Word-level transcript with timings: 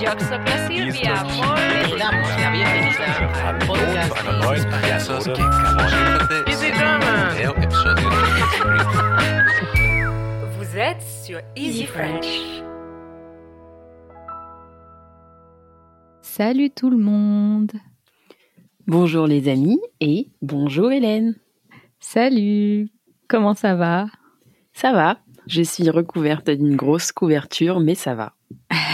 Yo 0.00 0.08
soy 0.18 0.38
Silvia. 0.66 1.22
Le 1.22 1.98
damos 1.98 2.28
la 2.40 2.50
bienvenida 2.50 3.48
al 3.48 3.58
podcast 3.58 4.12
Hallo 4.16 4.16
zu 4.16 4.16
einer 4.16 4.38
neuen 4.38 4.70
de 4.70 4.88
Episode 4.88 5.32
Easy 6.46 6.50
Easy 6.50 6.72
German. 6.72 7.36
Der 7.36 7.50
episode 7.62 8.00
Vous 10.56 10.78
êtes 10.78 11.02
sur 11.02 11.40
Easy 11.54 11.84
French. 11.84 12.62
Salut 16.22 16.70
tout 16.70 16.88
le 16.88 16.96
monde. 16.96 17.72
Bonjour 18.86 19.26
les 19.26 19.48
amis 19.50 19.80
et 20.00 20.30
bonjour 20.40 20.92
Hélène. 20.92 21.36
Salut. 21.98 22.88
Comment 23.28 23.54
ça 23.54 23.74
va? 23.74 24.06
Ça 24.72 24.92
va 24.92 25.18
Je 25.46 25.60
suis 25.60 25.90
recouverte 25.90 26.48
d'une 26.48 26.76
grosse 26.76 27.12
couverture, 27.12 27.80
mais 27.80 27.94
ça 27.94 28.14
va. 28.14 28.32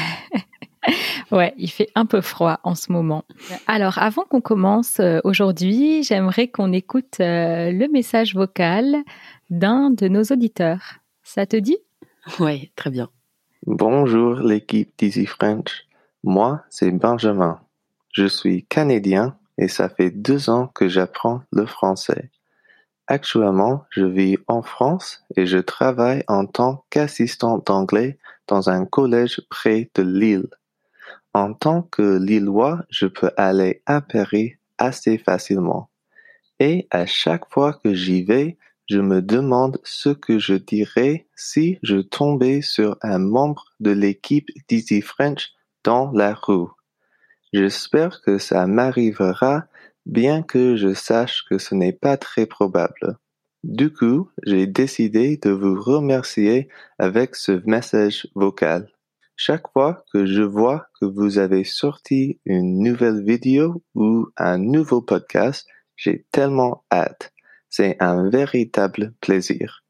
Ouais, 1.32 1.54
il 1.56 1.70
fait 1.70 1.90
un 1.94 2.06
peu 2.06 2.20
froid 2.20 2.60
en 2.62 2.74
ce 2.74 2.92
moment. 2.92 3.24
Alors, 3.66 3.98
avant 3.98 4.22
qu'on 4.22 4.40
commence 4.40 5.00
euh, 5.00 5.20
aujourd'hui, 5.24 6.04
j'aimerais 6.04 6.48
qu'on 6.48 6.72
écoute 6.72 7.18
euh, 7.20 7.72
le 7.72 7.88
message 7.88 8.34
vocal 8.34 8.96
d'un 9.50 9.90
de 9.90 10.06
nos 10.06 10.22
auditeurs. 10.22 10.98
Ça 11.22 11.44
te 11.46 11.56
dit? 11.56 11.78
Ouais, 12.38 12.70
très 12.76 12.90
bien. 12.90 13.10
Bonjour 13.66 14.34
l'équipe 14.34 14.92
d'Easy 14.98 15.26
French. 15.26 15.86
Moi, 16.22 16.62
c'est 16.70 16.92
Benjamin. 16.92 17.60
Je 18.12 18.26
suis 18.26 18.64
canadien 18.64 19.36
et 19.58 19.68
ça 19.68 19.88
fait 19.88 20.10
deux 20.10 20.48
ans 20.48 20.68
que 20.68 20.88
j'apprends 20.88 21.42
le 21.50 21.66
français. 21.66 22.30
Actuellement, 23.08 23.84
je 23.90 24.04
vis 24.04 24.36
en 24.46 24.62
France 24.62 25.24
et 25.36 25.46
je 25.46 25.58
travaille 25.58 26.22
en 26.28 26.46
tant 26.46 26.84
qu'assistant 26.90 27.58
d'anglais 27.58 28.18
dans 28.48 28.70
un 28.70 28.84
collège 28.84 29.40
près 29.50 29.90
de 29.94 30.02
Lille. 30.02 30.48
En 31.36 31.52
tant 31.52 31.82
que 31.82 32.16
Lillois, 32.16 32.80
je 32.88 33.04
peux 33.04 33.30
aller 33.36 33.82
à 33.84 34.00
Paris 34.00 34.54
assez 34.78 35.18
facilement. 35.18 35.90
Et 36.60 36.88
à 36.90 37.04
chaque 37.04 37.52
fois 37.52 37.74
que 37.74 37.92
j'y 37.92 38.22
vais, 38.22 38.56
je 38.88 39.00
me 39.00 39.20
demande 39.20 39.78
ce 39.84 40.08
que 40.08 40.38
je 40.38 40.54
dirais 40.54 41.26
si 41.36 41.78
je 41.82 41.98
tombais 41.98 42.62
sur 42.62 42.96
un 43.02 43.18
membre 43.18 43.66
de 43.80 43.90
l'équipe 43.90 44.48
d'Easy 44.66 45.02
French 45.02 45.50
dans 45.84 46.10
la 46.12 46.32
rue. 46.32 46.68
J'espère 47.52 48.22
que 48.22 48.38
ça 48.38 48.66
m'arrivera, 48.66 49.66
bien 50.06 50.42
que 50.42 50.74
je 50.76 50.94
sache 50.94 51.44
que 51.50 51.58
ce 51.58 51.74
n'est 51.74 51.92
pas 51.92 52.16
très 52.16 52.46
probable. 52.46 53.18
Du 53.62 53.92
coup, 53.92 54.30
j'ai 54.46 54.66
décidé 54.66 55.36
de 55.36 55.50
vous 55.50 55.78
remercier 55.78 56.68
avec 56.98 57.34
ce 57.36 57.60
message 57.66 58.26
vocal. 58.34 58.88
Chaque 59.36 59.70
fois 59.72 60.02
que 60.12 60.24
je 60.26 60.42
vois 60.42 60.86
que 60.98 61.04
vous 61.04 61.38
avez 61.38 61.62
sorti 61.62 62.40
une 62.46 62.78
nouvelle 62.78 63.22
vidéo 63.22 63.82
ou 63.94 64.28
un 64.36 64.56
nouveau 64.56 65.02
podcast, 65.02 65.66
j'ai 65.94 66.26
tellement 66.32 66.84
hâte. 66.90 67.32
C'est 67.68 67.96
un 68.00 68.28
véritable 68.30 69.12
plaisir. 69.20 69.84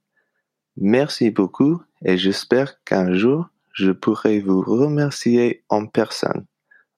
Merci 0.77 1.30
beaucoup 1.30 1.80
et 2.05 2.16
j'espère 2.16 2.83
qu'un 2.84 3.12
jour 3.14 3.47
je 3.72 3.92
pourrai 3.92 4.41
vous 4.41 4.62
remercier 4.62 5.62
en 5.69 5.86
personne. 5.86 6.47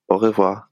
Au 0.09 0.17
revoir. 0.17 0.71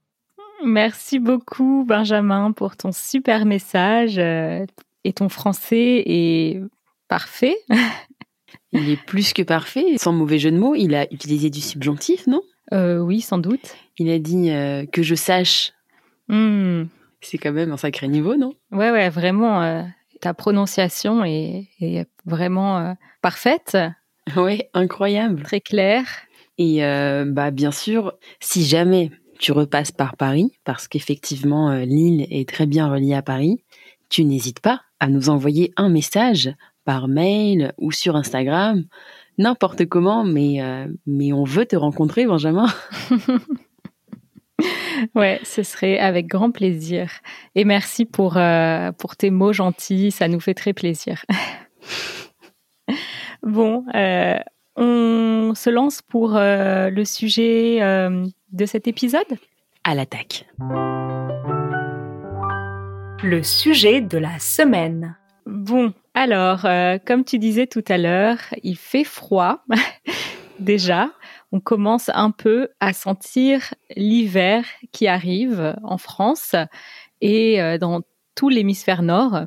Merci 0.64 1.18
beaucoup, 1.18 1.84
Benjamin, 1.86 2.52
pour 2.52 2.76
ton 2.76 2.92
super 2.92 3.44
message. 3.44 4.18
euh, 4.18 4.64
Et 5.04 5.12
ton 5.12 5.28
français 5.28 6.02
est 6.06 6.62
parfait. 7.08 7.56
Il 8.72 8.88
est 8.90 9.02
plus 9.04 9.32
que 9.32 9.42
parfait, 9.42 9.96
sans 9.98 10.12
mauvais 10.12 10.38
jeu 10.38 10.50
de 10.50 10.58
mots. 10.58 10.74
Il 10.74 10.94
a 10.94 11.04
utilisé 11.12 11.50
du 11.50 11.60
subjonctif, 11.60 12.26
non? 12.26 12.42
Euh, 12.72 12.98
oui, 12.98 13.20
sans 13.20 13.38
doute. 13.38 13.74
Il 13.98 14.10
a 14.10 14.18
dit 14.18 14.50
euh, 14.50 14.84
que 14.86 15.02
je 15.02 15.14
sache. 15.14 15.72
Hmm. 16.28 16.84
C'est 17.20 17.38
quand 17.38 17.52
même 17.52 17.72
un 17.72 17.76
sacré 17.76 18.08
niveau, 18.08 18.36
non? 18.36 18.54
Ouais, 18.72 18.90
ouais, 18.90 19.08
vraiment. 19.08 19.62
euh, 19.62 19.82
ta 20.20 20.34
prononciation 20.34 21.24
est, 21.24 21.68
est 21.80 22.06
vraiment 22.24 22.96
parfaite, 23.22 23.76
Ouais, 24.36 24.70
incroyable. 24.74 25.42
très 25.42 25.60
claire. 25.60 26.06
Et 26.58 26.80
bah 27.26 27.50
bien 27.50 27.70
sûr, 27.70 28.14
si 28.40 28.64
jamais 28.64 29.10
tu 29.38 29.52
repasses 29.52 29.92
par 29.92 30.16
Paris, 30.16 30.52
parce 30.64 30.88
qu'effectivement 30.88 31.70
Lille 31.84 32.26
est 32.30 32.48
très 32.48 32.64
bien 32.64 32.90
reliée 32.90 33.12
à 33.12 33.20
Paris, 33.20 33.62
tu 34.08 34.24
n'hésites 34.24 34.60
pas 34.60 34.80
à 35.00 35.08
nous 35.08 35.28
envoyer 35.28 35.72
un 35.76 35.90
message 35.90 36.50
par 36.86 37.08
mail 37.08 37.74
ou 37.76 37.92
sur 37.92 38.16
Instagram, 38.16 38.84
n'importe 39.36 39.84
comment, 39.86 40.24
mais 40.24 40.62
euh, 40.62 40.86
mais 41.06 41.34
on 41.34 41.44
veut 41.44 41.66
te 41.66 41.76
rencontrer, 41.76 42.26
Benjamin. 42.26 42.66
Ouais, 45.14 45.40
ce 45.44 45.62
serait 45.62 45.98
avec 45.98 46.26
grand 46.26 46.50
plaisir. 46.50 47.10
Et 47.54 47.64
merci 47.64 48.04
pour, 48.04 48.36
euh, 48.36 48.92
pour 48.92 49.16
tes 49.16 49.30
mots 49.30 49.52
gentils, 49.52 50.10
ça 50.10 50.28
nous 50.28 50.40
fait 50.40 50.54
très 50.54 50.72
plaisir. 50.72 51.24
bon, 53.42 53.84
euh, 53.94 54.38
on 54.76 55.52
se 55.54 55.70
lance 55.70 56.02
pour 56.02 56.36
euh, 56.36 56.90
le 56.90 57.04
sujet 57.04 57.82
euh, 57.82 58.24
de 58.52 58.66
cet 58.66 58.88
épisode? 58.88 59.38
À 59.84 59.94
l'attaque. 59.94 60.46
Le 63.22 63.42
sujet 63.42 64.00
de 64.00 64.18
la 64.18 64.38
semaine. 64.38 65.16
Bon, 65.46 65.92
alors, 66.16 66.64
euh, 66.64 66.96
comme 67.04 67.26
tu 67.26 67.38
disais 67.38 67.66
tout 67.66 67.84
à 67.88 67.98
l'heure, 67.98 68.38
il 68.62 68.78
fait 68.78 69.04
froid. 69.04 69.62
Déjà, 70.58 71.10
on 71.52 71.60
commence 71.60 72.10
un 72.14 72.30
peu 72.30 72.70
à 72.80 72.94
sentir 72.94 73.74
l'hiver 73.94 74.64
qui 74.92 75.08
arrive 75.08 75.76
en 75.82 75.98
France 75.98 76.54
et 77.20 77.60
euh, 77.60 77.76
dans 77.76 78.00
tout 78.34 78.48
l'hémisphère 78.48 79.02
nord. 79.02 79.44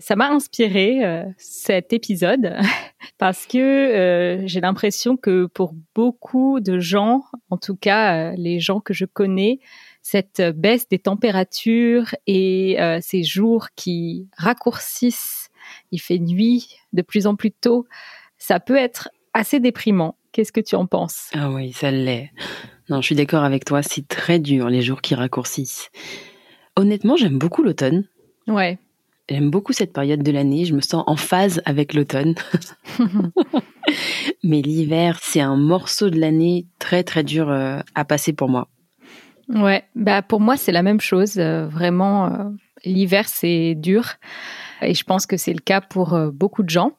Ça 0.00 0.16
m'a 0.16 0.30
inspiré 0.30 1.04
euh, 1.04 1.22
cet 1.38 1.92
épisode 1.92 2.56
parce 3.18 3.46
que 3.46 3.58
euh, 3.58 4.42
j'ai 4.46 4.60
l'impression 4.60 5.16
que 5.16 5.46
pour 5.46 5.74
beaucoup 5.94 6.58
de 6.58 6.80
gens, 6.80 7.22
en 7.50 7.56
tout 7.56 7.76
cas 7.76 8.32
euh, 8.32 8.34
les 8.36 8.58
gens 8.58 8.80
que 8.80 8.92
je 8.92 9.04
connais, 9.04 9.60
cette 10.02 10.42
baisse 10.42 10.88
des 10.88 10.98
températures 10.98 12.14
et 12.26 12.80
euh, 12.80 12.98
ces 13.00 13.22
jours 13.22 13.68
qui 13.74 14.28
raccourcissent, 14.36 15.43
il 15.94 15.98
fait 16.00 16.18
nuit 16.18 16.66
de 16.92 17.02
plus 17.02 17.26
en 17.28 17.36
plus 17.36 17.52
tôt, 17.52 17.86
ça 18.36 18.58
peut 18.58 18.76
être 18.76 19.08
assez 19.32 19.60
déprimant. 19.60 20.16
Qu'est-ce 20.32 20.50
que 20.52 20.60
tu 20.60 20.74
en 20.74 20.86
penses? 20.86 21.30
Ah 21.32 21.48
oui, 21.50 21.72
ça 21.72 21.92
l'est. 21.92 22.32
Non, 22.88 23.00
je 23.00 23.06
suis 23.06 23.14
d'accord 23.14 23.44
avec 23.44 23.64
toi, 23.64 23.82
c'est 23.82 24.06
très 24.08 24.40
dur 24.40 24.68
les 24.68 24.82
jours 24.82 25.00
qui 25.00 25.14
raccourcissent. 25.14 25.90
Honnêtement, 26.76 27.16
j'aime 27.16 27.38
beaucoup 27.38 27.62
l'automne. 27.62 28.04
Ouais. 28.48 28.78
J'aime 29.30 29.50
beaucoup 29.50 29.72
cette 29.72 29.92
période 29.92 30.22
de 30.22 30.32
l'année, 30.32 30.64
je 30.64 30.74
me 30.74 30.80
sens 30.80 31.04
en 31.06 31.16
phase 31.16 31.62
avec 31.64 31.94
l'automne. 31.94 32.34
Mais 34.42 34.60
l'hiver, 34.60 35.18
c'est 35.22 35.40
un 35.40 35.56
morceau 35.56 36.10
de 36.10 36.18
l'année 36.18 36.66
très 36.78 37.04
très 37.04 37.22
dur 37.22 37.48
euh, 37.48 37.78
à 37.94 38.04
passer 38.04 38.32
pour 38.32 38.48
moi. 38.48 38.68
Ouais, 39.48 39.84
bah 39.94 40.22
pour 40.22 40.40
moi 40.40 40.56
c'est 40.56 40.72
la 40.72 40.82
même 40.82 41.00
chose. 41.00 41.38
euh, 41.38 41.66
vraiment, 41.68 42.26
euh, 42.26 42.50
l'hiver 42.84 43.28
c'est 43.28 43.74
dur 43.74 44.14
et 44.86 44.94
je 44.94 45.04
pense 45.04 45.26
que 45.26 45.36
c'est 45.36 45.52
le 45.52 45.60
cas 45.60 45.80
pour 45.80 46.14
euh, 46.14 46.30
beaucoup 46.30 46.62
de 46.62 46.70
gens. 46.70 46.92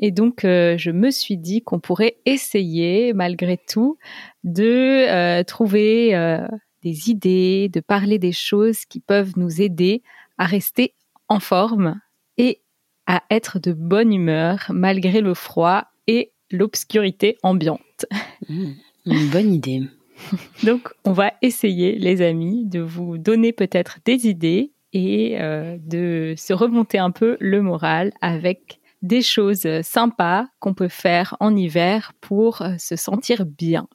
Et 0.00 0.10
donc 0.10 0.44
euh, 0.44 0.76
je 0.78 0.90
me 0.90 1.10
suis 1.10 1.36
dit 1.36 1.62
qu'on 1.62 1.78
pourrait 1.78 2.16
essayer 2.24 3.12
malgré 3.12 3.58
tout 3.58 3.98
de 4.44 5.08
euh, 5.08 5.44
trouver 5.44 6.16
euh, 6.16 6.48
des 6.82 7.10
idées, 7.10 7.68
de 7.68 7.80
parler 7.80 8.18
des 8.18 8.32
choses 8.32 8.86
qui 8.86 8.98
peuvent 8.98 9.34
nous 9.36 9.60
aider 9.60 10.02
à 10.38 10.46
rester 10.46 10.94
en 11.28 11.38
forme 11.38 12.00
et 12.38 12.62
à 13.06 13.22
être 13.30 13.58
de 13.58 13.72
bonne 13.72 14.12
humeur 14.12 14.66
malgré 14.70 15.20
le 15.20 15.34
froid 15.34 15.84
et 16.06 16.32
l'obscurité 16.50 17.36
ambiante. 17.42 18.06
Mmh, 18.48 18.70
une 19.06 19.28
bonne 19.28 19.52
idée. 19.52 19.82
Donc, 20.64 20.90
on 21.04 21.12
va 21.12 21.32
essayer, 21.42 21.98
les 21.98 22.22
amis, 22.22 22.66
de 22.66 22.80
vous 22.80 23.18
donner 23.18 23.52
peut-être 23.52 23.98
des 24.04 24.28
idées 24.28 24.72
et 24.92 25.40
euh, 25.40 25.76
de 25.80 26.34
se 26.36 26.52
remonter 26.52 26.98
un 26.98 27.10
peu 27.10 27.36
le 27.40 27.62
moral 27.62 28.12
avec 28.20 28.80
des 29.02 29.22
choses 29.22 29.66
sympas 29.82 30.46
qu'on 30.58 30.74
peut 30.74 30.88
faire 30.88 31.36
en 31.40 31.56
hiver 31.56 32.12
pour 32.20 32.62
euh, 32.62 32.74
se 32.78 32.96
sentir 32.96 33.46
bien. 33.46 33.88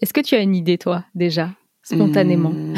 Est-ce 0.00 0.12
que 0.12 0.20
tu 0.20 0.34
as 0.34 0.40
une 0.40 0.54
idée, 0.54 0.78
toi, 0.78 1.04
déjà, 1.14 1.50
spontanément 1.82 2.50
Mmh. 2.50 2.74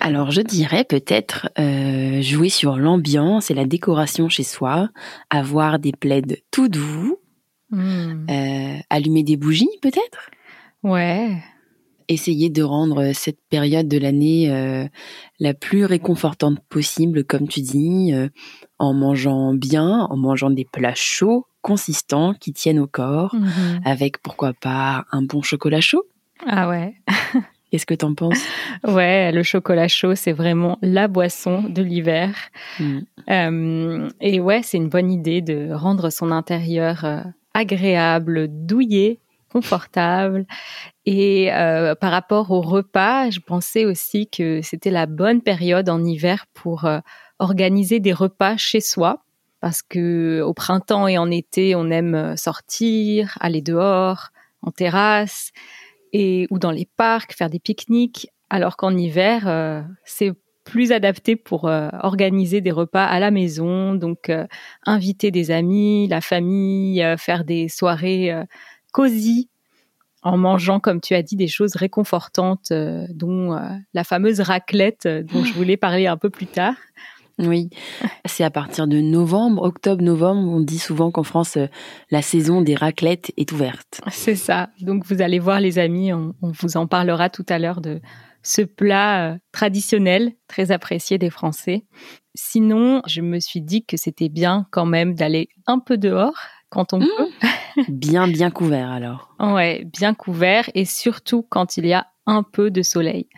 Alors, 0.00 0.30
je 0.30 0.40
dirais 0.40 0.84
peut-être 0.84 1.48
euh, 1.58 2.22
jouer 2.22 2.48
sur 2.48 2.76
l'ambiance 2.76 3.50
et 3.50 3.54
la 3.54 3.64
décoration 3.64 4.28
chez 4.28 4.44
soi, 4.44 4.88
avoir 5.30 5.80
des 5.80 5.92
plaids 5.92 6.22
tout 6.50 6.68
doux, 6.68 7.18
Hmm. 7.70 8.26
euh, 8.30 8.76
allumer 8.88 9.24
des 9.24 9.36
bougies 9.36 9.66
peut-être, 9.82 10.30
Ouais, 10.84 11.42
essayer 12.08 12.50
de 12.50 12.62
rendre 12.62 13.12
cette 13.12 13.38
période 13.50 13.88
de 13.88 13.98
l'année 13.98 14.50
euh, 14.50 14.86
la 15.40 15.54
plus 15.54 15.84
réconfortante 15.84 16.58
possible, 16.68 17.24
comme 17.24 17.48
tu 17.48 17.60
dis, 17.60 18.12
euh, 18.12 18.28
en 18.78 18.92
mangeant 18.94 19.54
bien, 19.54 20.06
en 20.10 20.16
mangeant 20.16 20.50
des 20.50 20.64
plats 20.64 20.94
chauds, 20.94 21.46
consistants, 21.62 22.34
qui 22.34 22.52
tiennent 22.52 22.78
au 22.78 22.86
corps, 22.86 23.34
Mhm. 23.34 23.80
avec 23.84 24.18
pourquoi 24.22 24.52
pas 24.52 25.04
un 25.12 25.22
bon 25.22 25.42
chocolat 25.42 25.80
chaud. 25.80 26.04
Ah 26.46 26.68
ouais. 26.68 26.94
Qu'est-ce 27.70 27.86
que 27.86 27.94
t'en 27.94 28.14
penses? 28.14 28.44
Ouais, 28.86 29.32
le 29.32 29.42
chocolat 29.42 29.88
chaud, 29.88 30.14
c'est 30.14 30.32
vraiment 30.32 30.78
la 30.82 31.08
boisson 31.08 31.62
de 31.62 31.82
l'hiver. 31.82 32.34
Mm. 32.78 32.98
Euh, 33.30 34.08
et 34.20 34.38
ouais, 34.40 34.60
c'est 34.62 34.76
une 34.76 34.88
bonne 34.88 35.10
idée 35.10 35.40
de 35.40 35.72
rendre 35.72 36.10
son 36.10 36.30
intérieur 36.30 37.04
euh, 37.04 37.22
agréable, 37.54 38.46
douillet, 38.48 39.18
confortable. 39.54 40.46
Et 41.06 41.52
euh, 41.52 41.94
par 41.94 42.10
rapport 42.10 42.50
au 42.50 42.60
repas, 42.60 43.30
je 43.30 43.38
pensais 43.38 43.84
aussi 43.84 44.28
que 44.28 44.60
c'était 44.62 44.90
la 44.90 45.06
bonne 45.06 45.42
période 45.42 45.88
en 45.88 46.04
hiver 46.04 46.46
pour 46.54 46.86
euh, 46.86 46.98
organiser 47.38 48.00
des 48.00 48.12
repas 48.12 48.56
chez 48.56 48.80
soi. 48.80 49.22
Parce 49.60 49.80
que 49.80 50.42
au 50.42 50.52
printemps 50.52 51.06
et 51.06 51.18
en 51.18 51.30
été, 51.30 51.74
on 51.76 51.88
aime 51.90 52.14
euh, 52.14 52.36
sortir, 52.36 53.38
aller 53.40 53.62
dehors, 53.62 54.30
en 54.60 54.72
terrasse 54.72 55.52
et 56.12 56.48
ou 56.50 56.58
dans 56.58 56.72
les 56.72 56.88
parcs, 56.96 57.32
faire 57.32 57.48
des 57.48 57.60
pique-niques. 57.60 58.28
Alors 58.50 58.76
qu'en 58.76 58.96
hiver, 58.96 59.84
c'est 60.04 60.32
plus 60.64 60.92
adapté 60.92 61.34
pour 61.34 61.64
organiser 61.64 62.60
des 62.60 62.70
repas 62.70 63.04
à 63.04 63.18
la 63.18 63.32
maison, 63.32 63.94
donc 63.94 64.30
inviter 64.86 65.32
des 65.32 65.50
amis, 65.50 66.06
la 66.06 66.20
famille, 66.20 67.04
faire 67.18 67.44
des 67.44 67.68
soirées 67.68 68.32
cosy 68.94 69.50
en 70.22 70.38
mangeant, 70.38 70.80
comme 70.80 71.02
tu 71.02 71.14
as 71.14 71.22
dit, 71.22 71.36
des 71.36 71.48
choses 71.48 71.76
réconfortantes, 71.76 72.70
euh, 72.70 73.06
dont 73.10 73.52
euh, 73.52 73.60
la 73.92 74.04
fameuse 74.04 74.40
raclette 74.40 75.04
euh, 75.04 75.22
dont 75.22 75.44
je 75.44 75.52
voulais 75.54 75.76
parler 75.76 76.06
un 76.06 76.16
peu 76.16 76.30
plus 76.30 76.46
tard. 76.46 76.74
Oui, 77.38 77.68
c'est 78.24 78.44
à 78.44 78.50
partir 78.50 78.86
de 78.86 79.00
novembre, 79.00 79.62
octobre-novembre, 79.62 80.48
on 80.48 80.60
dit 80.60 80.78
souvent 80.78 81.10
qu'en 81.10 81.24
France, 81.24 81.56
euh, 81.56 81.66
la 82.10 82.22
saison 82.22 82.62
des 82.62 82.76
raclettes 82.76 83.32
est 83.36 83.50
ouverte. 83.50 84.00
C'est 84.10 84.36
ça. 84.36 84.70
Donc 84.80 85.04
vous 85.06 85.20
allez 85.20 85.40
voir 85.40 85.60
les 85.60 85.80
amis, 85.80 86.12
on, 86.12 86.34
on 86.40 86.52
vous 86.52 86.76
en 86.76 86.86
parlera 86.86 87.28
tout 87.28 87.44
à 87.48 87.58
l'heure 87.58 87.80
de 87.80 88.00
ce 88.44 88.62
plat 88.62 89.36
traditionnel, 89.52 90.32
très 90.48 90.70
apprécié 90.70 91.18
des 91.18 91.30
Français. 91.30 91.86
Sinon, 92.34 93.02
je 93.06 93.20
me 93.20 93.40
suis 93.40 93.62
dit 93.62 93.84
que 93.84 93.96
c'était 93.96 94.28
bien 94.28 94.66
quand 94.70 94.86
même 94.86 95.14
d'aller 95.14 95.48
un 95.66 95.80
peu 95.80 95.98
dehors 95.98 96.36
quand 96.68 96.92
on 96.92 97.00
peut. 97.00 97.30
Bien, 97.88 98.28
bien 98.28 98.50
couvert 98.50 98.90
alors. 98.90 99.34
Ouais, 99.40 99.84
bien 99.84 100.14
couvert 100.14 100.70
et 100.74 100.84
surtout 100.84 101.42
quand 101.48 101.76
il 101.76 101.86
y 101.86 101.92
a 101.92 102.06
un 102.26 102.42
peu 102.42 102.70
de 102.70 102.82
soleil. 102.82 103.28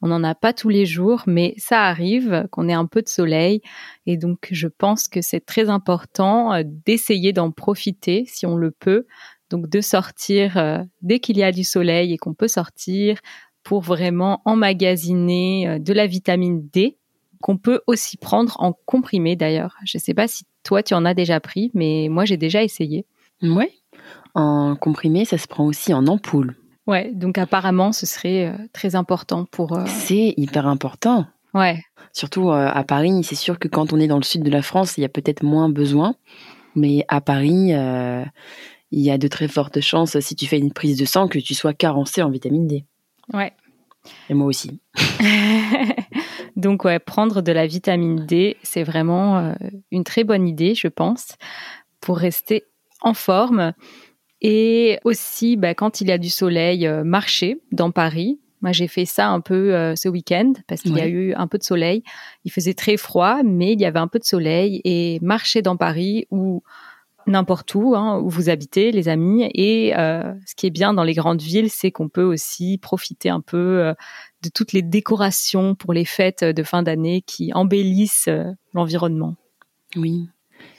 On 0.00 0.08
n'en 0.08 0.22
a 0.22 0.34
pas 0.34 0.52
tous 0.52 0.68
les 0.68 0.86
jours, 0.86 1.24
mais 1.26 1.54
ça 1.56 1.82
arrive 1.82 2.46
qu'on 2.52 2.68
ait 2.68 2.74
un 2.74 2.86
peu 2.86 3.02
de 3.02 3.08
soleil. 3.08 3.60
Et 4.06 4.16
donc, 4.16 4.46
je 4.50 4.68
pense 4.68 5.08
que 5.08 5.20
c'est 5.20 5.44
très 5.44 5.68
important 5.68 6.52
euh, 6.52 6.62
d'essayer 6.64 7.32
d'en 7.32 7.50
profiter 7.50 8.24
si 8.26 8.46
on 8.46 8.54
le 8.54 8.70
peut. 8.70 9.06
Donc, 9.50 9.68
de 9.68 9.80
sortir 9.80 10.56
euh, 10.56 10.78
dès 11.02 11.18
qu'il 11.18 11.36
y 11.36 11.42
a 11.42 11.50
du 11.50 11.64
soleil 11.64 12.12
et 12.12 12.18
qu'on 12.18 12.34
peut 12.34 12.48
sortir 12.48 13.18
pour 13.64 13.80
vraiment 13.80 14.40
emmagasiner 14.44 15.68
euh, 15.68 15.78
de 15.80 15.92
la 15.92 16.06
vitamine 16.06 16.68
D 16.72 16.96
qu'on 17.40 17.56
peut 17.56 17.80
aussi 17.86 18.16
prendre 18.16 18.56
en 18.60 18.72
comprimé 18.72 19.36
d'ailleurs. 19.36 19.76
Je 19.84 19.98
ne 19.98 20.00
sais 20.00 20.14
pas 20.14 20.28
si 20.28 20.44
toi 20.64 20.82
tu 20.82 20.94
en 20.94 21.04
as 21.04 21.14
déjà 21.14 21.40
pris, 21.40 21.70
mais 21.74 22.08
moi 22.10 22.24
j'ai 22.24 22.36
déjà 22.36 22.62
essayé. 22.62 23.06
Ouais. 23.42 23.72
En 24.34 24.76
comprimé, 24.76 25.24
ça 25.24 25.38
se 25.38 25.46
prend 25.46 25.64
aussi 25.66 25.92
en 25.94 26.06
ampoule. 26.06 26.56
Ouais, 26.86 27.12
donc 27.12 27.36
apparemment 27.38 27.92
ce 27.92 28.06
serait 28.06 28.46
euh, 28.46 28.56
très 28.72 28.94
important 28.96 29.44
pour. 29.44 29.76
euh, 29.76 29.84
C'est 29.86 30.34
hyper 30.36 30.66
important. 30.66 31.26
Ouais, 31.54 31.82
Surtout 32.12 32.50
euh, 32.50 32.68
à 32.72 32.84
Paris, 32.84 33.22
c'est 33.24 33.34
sûr 33.34 33.58
que 33.58 33.68
quand 33.68 33.92
on 33.92 33.98
est 34.00 34.06
dans 34.06 34.16
le 34.16 34.22
sud 34.22 34.42
de 34.42 34.50
la 34.50 34.62
France, 34.62 34.96
il 34.98 35.02
y 35.02 35.04
a 35.04 35.08
peut-être 35.08 35.42
moins 35.42 35.68
besoin. 35.68 36.14
Mais 36.74 37.04
à 37.08 37.20
Paris, 37.20 37.74
euh, 37.74 38.24
il 38.90 39.00
y 39.00 39.10
a 39.10 39.18
de 39.18 39.28
très 39.28 39.48
fortes 39.48 39.80
chances, 39.80 40.18
si 40.20 40.34
tu 40.36 40.46
fais 40.46 40.58
une 40.58 40.72
prise 40.72 40.98
de 40.98 41.04
sang, 41.04 41.28
que 41.28 41.38
tu 41.38 41.54
sois 41.54 41.74
carencé 41.74 42.22
en 42.22 42.30
vitamine 42.30 42.66
D. 42.66 42.84
ouais. 43.32 43.52
Et 44.30 44.34
moi 44.34 44.46
aussi. 44.46 44.80
donc 46.56 46.84
ouais, 46.84 46.98
prendre 46.98 47.42
de 47.42 47.52
la 47.52 47.66
vitamine 47.66 48.24
D, 48.26 48.56
c'est 48.62 48.82
vraiment 48.84 49.54
une 49.90 50.04
très 50.04 50.24
bonne 50.24 50.48
idée, 50.48 50.74
je 50.74 50.88
pense, 50.88 51.28
pour 52.00 52.16
rester 52.18 52.64
en 53.00 53.14
forme. 53.14 53.72
Et 54.40 54.98
aussi, 55.04 55.56
bah, 55.56 55.74
quand 55.74 56.00
il 56.00 56.08
y 56.08 56.12
a 56.12 56.18
du 56.18 56.30
soleil, 56.30 56.86
euh, 56.86 57.04
marcher 57.04 57.60
dans 57.72 57.90
Paris. 57.90 58.40
Moi, 58.60 58.72
j'ai 58.72 58.88
fait 58.88 59.04
ça 59.04 59.28
un 59.28 59.40
peu 59.40 59.74
euh, 59.74 59.94
ce 59.94 60.08
week-end 60.08 60.52
parce 60.66 60.82
qu'il 60.82 60.96
y 60.96 61.00
a 61.00 61.06
eu 61.06 61.32
un 61.34 61.46
peu 61.46 61.58
de 61.58 61.62
soleil. 61.62 62.02
Il 62.44 62.50
faisait 62.50 62.74
très 62.74 62.96
froid, 62.96 63.42
mais 63.44 63.72
il 63.72 63.80
y 63.80 63.84
avait 63.84 64.00
un 64.00 64.08
peu 64.08 64.18
de 64.18 64.24
soleil. 64.24 64.80
Et 64.84 65.20
marcher 65.22 65.62
dans 65.62 65.76
Paris 65.76 66.26
ou 66.30 66.62
n'importe 67.28 67.74
où 67.74 67.94
hein, 67.94 68.18
où 68.18 68.28
vous 68.28 68.48
habitez, 68.48 68.90
les 68.90 69.08
amis. 69.08 69.48
Et 69.54 69.96
euh, 69.96 70.34
ce 70.44 70.56
qui 70.56 70.66
est 70.66 70.70
bien 70.70 70.92
dans 70.92 71.04
les 71.04 71.14
grandes 71.14 71.42
villes, 71.42 71.70
c'est 71.70 71.92
qu'on 71.92 72.08
peut 72.08 72.24
aussi 72.24 72.78
profiter 72.78 73.28
un 73.28 73.40
peu 73.40 73.56
euh, 73.80 73.94
de 74.42 74.48
toutes 74.48 74.72
les 74.72 74.82
décorations 74.82 75.76
pour 75.76 75.92
les 75.92 76.04
fêtes 76.04 76.42
de 76.42 76.62
fin 76.64 76.82
d'année 76.82 77.22
qui 77.22 77.52
embellissent 77.52 78.30
l'environnement. 78.74 79.36
Oui. 79.94 80.28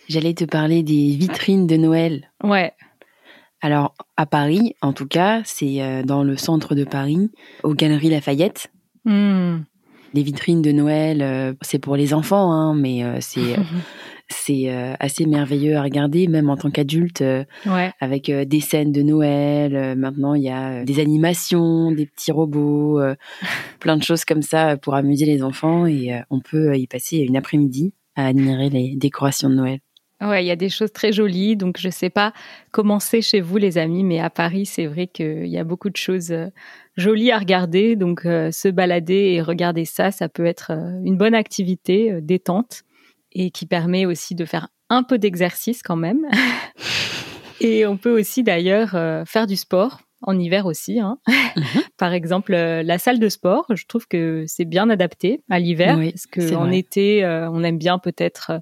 J'allais 0.10 0.34
te 0.34 0.44
parler 0.44 0.82
des 0.82 1.16
vitrines 1.16 1.68
de 1.68 1.78
Noël. 1.78 2.32
Ouais, 2.44 2.74
Alors, 3.62 3.94
à 4.18 4.26
Paris, 4.26 4.76
en 4.82 4.92
tout 4.92 5.06
cas, 5.06 5.42
c'est 5.46 5.84
euh, 5.84 6.02
dans 6.02 6.24
le 6.24 6.36
centre 6.36 6.74
de 6.74 6.84
Paris, 6.84 7.30
aux 7.62 7.76
Galeries 7.76 8.10
Lafayette. 8.10 8.72
Hmm. 9.06 9.60
Les 10.16 10.24
vitrines 10.24 10.64
de 10.64 10.72
Noël, 10.72 11.22
euh, 11.22 11.54
c'est 11.62 11.78
pour 11.78 11.96
les 11.96 12.16
enfants, 12.16 12.52
hein, 12.52 12.74
mais 12.74 13.04
euh, 13.04 13.18
c'est 13.20 13.56
c'est 14.30 14.70
assez 15.00 15.28
merveilleux 15.28 15.76
à 15.76 15.84
regarder, 15.84 16.28
même 16.28 16.50
en 16.50 16.58
tant 16.58 16.72
qu'adulte, 16.72 17.24
ouais, 17.66 17.92
avec 18.00 18.30
des 18.32 18.60
scènes 18.62 18.92
de 18.92 19.02
Noël. 19.02 19.96
maintenant, 19.96 20.36
il 20.36 20.44
y 20.44 20.52
a 20.52 20.84
des 20.86 21.00
animations, 21.00 21.92
des 21.92 22.06
petits 22.06 22.32
robots, 22.32 23.00
plein 23.80 23.98
de 23.98 24.04
choses 24.04 24.26
comme 24.26 24.44
ça 24.44 24.78
pour 24.78 24.94
amuser 24.94 25.26
les 25.26 25.42
enfants, 25.42 25.88
et 25.88 26.22
on 26.30 26.42
peut 26.42 26.78
y 26.78 26.86
passer 26.86 27.18
une 27.18 27.38
après-midi 27.38 27.96
à 28.16 28.28
admirer 28.28 28.70
les 28.70 28.96
décorations 28.96 29.50
de 29.50 29.56
Noël. 29.56 29.80
Ouais, 30.21 30.44
il 30.44 30.48
y 30.48 30.51
a 30.51 30.56
des 30.56 30.69
choses 30.69 30.92
très 30.92 31.12
jolies. 31.12 31.56
Donc, 31.56 31.77
je 31.80 31.89
sais 31.89 32.10
pas 32.10 32.33
comment 32.71 33.00
c'est 33.00 33.21
chez 33.21 33.42
vous, 33.42 33.57
les 33.57 33.77
amis, 33.77 34.04
mais 34.04 34.19
à 34.19 34.30
Paris, 34.30 34.66
c'est 34.66 34.86
vrai 34.86 35.07
qu'il 35.07 35.48
y 35.48 35.57
a 35.57 35.63
beaucoup 35.63 35.89
de 35.89 35.98
choses 35.98 36.31
euh, 36.31 36.48
jolies 36.98 37.31
à 37.31 37.38
regarder. 37.39 37.95
Donc, 37.95 38.25
euh, 38.25 38.51
se 38.51 38.68
balader 38.68 39.33
et 39.33 39.42
regarder 39.42 39.86
ça, 39.86 40.12
ça 40.12 40.30
peut 40.30 40.45
être 40.45 40.71
euh, 40.71 41.01
une 41.04 41.18
bonne 41.18 41.36
activité 41.36 42.12
euh, 42.12 42.21
détente 42.21 42.83
et 43.31 43.51
qui 43.51 43.66
permet 43.66 44.06
aussi 44.06 44.36
de 44.36 44.45
faire 44.45 44.69
un 44.89 45.04
peu 45.04 45.18
d'exercice 45.18 45.83
quand 45.83 45.95
même. 45.95 46.25
et 47.62 47.86
on 47.86 47.98
peut 47.98 48.18
aussi 48.19 48.44
d'ailleurs 48.44 48.95
euh, 48.95 49.24
faire 49.25 49.48
du 49.48 49.56
sport 49.56 50.01
en 50.22 50.38
hiver 50.38 50.65
aussi. 50.65 51.00
Hein. 51.00 51.18
Par 51.98 52.13
exemple, 52.13 52.53
euh, 52.53 52.84
la 52.84 52.98
salle 52.98 53.20
de 53.20 53.29
sport, 53.29 53.65
je 53.74 53.86
trouve 53.86 54.08
que 54.08 54.44
c'est 54.48 54.65
bien 54.65 54.89
adapté 54.89 55.41
à 55.50 55.60
l'hiver 55.60 55.96
Oui, 55.98 56.12
parce 56.12 56.27
que 56.27 56.41
c'est 56.41 56.55
en 56.55 56.65
vrai. 56.65 56.79
été, 56.79 57.24
euh, 57.24 57.50
on 57.51 57.63
aime 57.63 57.77
bien 57.77 58.00
peut-être 58.00 58.60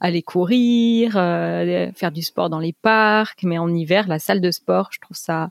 aller 0.00 0.22
courir, 0.22 1.16
euh, 1.16 1.90
faire 1.94 2.12
du 2.12 2.22
sport 2.22 2.50
dans 2.50 2.60
les 2.60 2.72
parcs, 2.72 3.42
mais 3.42 3.58
en 3.58 3.72
hiver, 3.72 4.06
la 4.08 4.18
salle 4.18 4.40
de 4.40 4.50
sport, 4.50 4.88
je 4.92 5.00
trouve 5.00 5.16
ça 5.16 5.50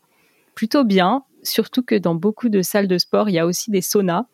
plutôt 0.56 0.84
bien. 0.84 1.24
Surtout 1.44 1.84
que 1.84 1.96
dans 1.96 2.16
beaucoup 2.16 2.50
de 2.50 2.62
salles 2.62 2.88
de 2.88 2.98
sport, 2.98 3.30
il 3.30 3.34
y 3.34 3.40
a 3.40 3.46
aussi 3.46 3.72
des 3.72 3.82
saunas. 3.82 4.26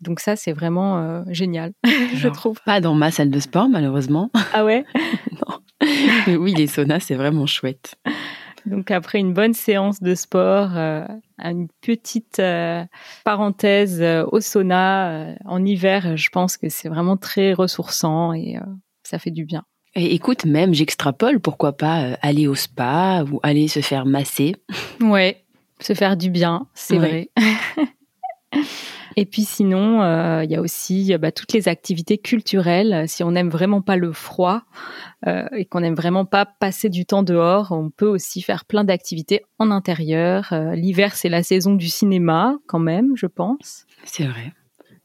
Donc 0.00 0.20
ça, 0.20 0.36
c'est 0.36 0.52
vraiment 0.52 0.98
euh, 0.98 1.22
génial, 1.28 1.72
je 2.14 2.26
Alors, 2.26 2.36
trouve. 2.36 2.60
Pas 2.64 2.80
dans 2.80 2.94
ma 2.94 3.10
salle 3.10 3.30
de 3.30 3.40
sport, 3.40 3.68
malheureusement. 3.68 4.30
Ah 4.52 4.64
ouais? 4.64 4.84
Mais 6.26 6.36
oui, 6.36 6.54
les 6.54 6.66
saunas, 6.66 7.00
c'est 7.00 7.14
vraiment 7.14 7.46
chouette. 7.46 7.96
Donc 8.66 8.90
après 8.90 9.20
une 9.20 9.32
bonne 9.32 9.54
séance 9.54 10.02
de 10.02 10.14
sport, 10.14 10.76
euh, 10.76 11.06
une 11.38 11.68
petite 11.80 12.40
euh, 12.40 12.84
parenthèse 13.24 14.02
euh, 14.02 14.24
au 14.32 14.40
sauna 14.40 15.34
en 15.44 15.64
hiver, 15.64 16.16
je 16.16 16.28
pense 16.30 16.56
que 16.56 16.68
c'est 16.68 16.88
vraiment 16.88 17.16
très 17.16 17.52
ressourçant 17.52 18.32
et 18.32 18.58
ça 19.06 19.18
fait 19.18 19.30
du 19.30 19.44
bien. 19.44 19.62
Et 19.94 20.14
écoute, 20.14 20.44
même 20.44 20.74
j'extrapole, 20.74 21.40
pourquoi 21.40 21.74
pas 21.76 22.02
euh, 22.02 22.14
aller 22.20 22.46
au 22.48 22.54
spa 22.54 23.24
ou 23.32 23.40
aller 23.42 23.68
se 23.68 23.80
faire 23.80 24.04
masser. 24.06 24.54
Ouais, 25.00 25.44
se 25.80 25.94
faire 25.94 26.16
du 26.16 26.28
bien, 26.30 26.66
c'est 26.74 26.98
Ouais. 26.98 27.30
vrai. 27.38 27.46
Et 29.18 29.24
puis 29.24 29.42
sinon, 29.44 30.02
euh, 30.02 30.44
il 30.44 30.50
y 30.50 30.56
a 30.56 30.60
aussi 30.60 31.14
euh, 31.14 31.18
bah, 31.18 31.32
toutes 31.32 31.54
les 31.54 31.68
activités 31.68 32.18
culturelles. 32.18 33.08
Si 33.08 33.22
on 33.24 33.30
n'aime 33.30 33.48
vraiment 33.48 33.80
pas 33.80 33.96
le 33.96 34.12
froid 34.12 34.62
euh, 35.26 35.46
et 35.56 35.64
qu'on 35.64 35.80
n'aime 35.80 35.94
vraiment 35.94 36.26
pas 36.26 36.44
passer 36.44 36.90
du 36.90 37.06
temps 37.06 37.22
dehors, 37.22 37.72
on 37.72 37.88
peut 37.90 38.06
aussi 38.06 38.42
faire 38.42 38.66
plein 38.66 38.84
d'activités 38.84 39.42
en 39.58 39.70
intérieur. 39.70 40.52
Euh, 40.52 40.74
L'hiver, 40.74 41.14
c'est 41.14 41.30
la 41.30 41.42
saison 41.42 41.74
du 41.74 41.88
cinéma 41.88 42.56
quand 42.66 42.78
même, 42.78 43.12
je 43.16 43.26
pense. 43.26 43.86
C'est 44.04 44.24
vrai. 44.26 44.52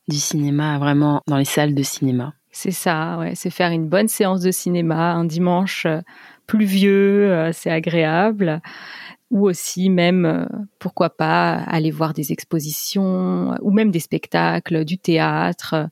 Du 0.10 0.18
cinéma, 0.18 0.78
vraiment, 0.78 1.22
dans 1.28 1.38
les 1.38 1.46
salles 1.46 1.74
de 1.74 1.84
cinéma. 1.84 2.34
C'est 2.52 2.72
ça, 2.72 3.18
ouais, 3.20 3.34
c'est 3.36 3.50
faire 3.50 3.72
une 3.72 3.88
bonne 3.88 4.10
séance 4.10 4.42
de 4.42 4.52
cinéma 4.52 5.14
un 5.14 5.24
dimanche 5.24 5.86
euh, 5.86 6.02
pluvieux, 6.48 7.32
euh, 7.32 7.52
c'est 7.54 7.72
agréable. 7.72 8.62
Ou 9.30 9.48
aussi 9.48 9.90
même, 9.90 10.26
euh, 10.26 10.46
pourquoi 10.78 11.10
pas, 11.10 11.54
aller 11.54 11.92
voir 11.92 12.14
des 12.14 12.34
expositions 12.34 13.56
ou 13.62 13.72
même 13.72 13.90
des 13.90 14.02
spectacles, 14.02 14.84
du 14.84 14.98
théâtre, 14.98 15.88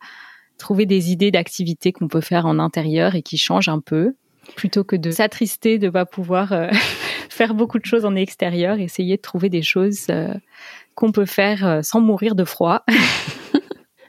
trouver 0.57 0.85
des 0.85 1.11
idées 1.11 1.31
d'activités 1.31 1.93
qu'on 1.93 2.09
peut 2.09 2.19
faire 2.19 2.45
en 2.45 2.59
intérieur 2.59 3.15
et 3.15 3.21
qui 3.21 3.37
changent 3.37 3.69
un 3.69 3.79
peu, 3.79 4.15
plutôt 4.57 4.83
que 4.83 4.97
de 4.97 5.11
s'attrister 5.11 5.79
de 5.79 5.89
pas 5.89 6.05
pouvoir 6.05 6.53
faire 7.29 7.53
beaucoup 7.53 7.79
de 7.79 7.85
choses 7.85 8.03
en 8.03 8.15
extérieur, 8.15 8.77
essayer 8.79 9.15
de 9.15 9.21
trouver 9.21 9.47
des 9.47 9.61
choses 9.61 10.07
qu'on 10.95 11.13
peut 11.13 11.25
faire 11.25 11.79
sans 11.83 12.01
mourir 12.01 12.35
de 12.35 12.43
froid. 12.43 12.83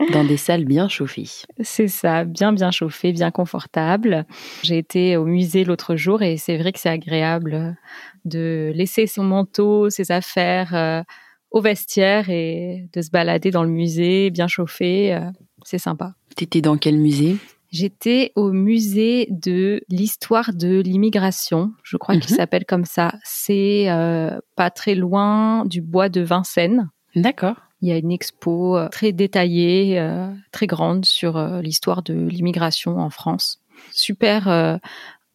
Dans 0.08 0.24
des 0.24 0.36
salles 0.36 0.64
bien 0.64 0.88
chauffées. 0.88 1.28
C'est 1.60 1.88
ça, 1.88 2.24
bien 2.24 2.52
bien 2.52 2.70
chauffé, 2.70 3.12
bien 3.12 3.30
confortable. 3.30 4.24
J'ai 4.62 4.78
été 4.78 5.16
au 5.16 5.24
musée 5.24 5.64
l'autre 5.64 5.94
jour 5.96 6.22
et 6.22 6.36
c'est 6.36 6.56
vrai 6.58 6.72
que 6.72 6.80
c'est 6.80 6.88
agréable 6.88 7.76
de 8.24 8.72
laisser 8.74 9.06
son 9.06 9.24
manteau, 9.24 9.90
ses 9.90 10.10
affaires 10.10 10.74
euh, 10.74 11.02
au 11.50 11.60
vestiaire 11.60 12.30
et 12.30 12.88
de 12.92 13.02
se 13.02 13.10
balader 13.10 13.50
dans 13.50 13.62
le 13.62 13.70
musée 13.70 14.30
bien 14.30 14.48
chauffé. 14.48 15.14
euh, 15.14 15.20
c'est 15.64 15.78
sympa. 15.78 16.14
T'étais 16.36 16.60
dans 16.62 16.76
quel 16.78 16.96
musée? 16.96 17.36
J'étais 17.70 18.32
au 18.34 18.50
musée 18.50 19.28
de 19.30 19.80
l'histoire 19.88 20.52
de 20.54 20.80
l'immigration, 20.80 21.72
je 21.84 21.96
crois 21.96 22.16
qu'il 22.16 22.32
Mhm. 22.32 22.36
s'appelle 22.36 22.64
comme 22.64 22.84
ça. 22.84 23.12
C'est 23.22 23.88
euh, 23.90 24.40
pas 24.56 24.70
très 24.70 24.96
loin 24.96 25.64
du 25.66 25.80
bois 25.80 26.08
de 26.08 26.20
Vincennes. 26.20 26.88
D'accord. 27.14 27.56
Il 27.82 27.88
y 27.88 27.92
a 27.92 27.96
une 27.96 28.10
expo 28.10 28.76
euh, 28.76 28.88
très 28.88 29.12
détaillée, 29.12 29.98
euh, 29.98 30.28
très 30.52 30.66
grande 30.66 31.04
sur 31.06 31.36
euh, 31.36 31.62
l'histoire 31.62 32.02
de 32.02 32.14
l'immigration 32.14 32.98
en 32.98 33.10
France. 33.10 33.60
Super 33.92 34.78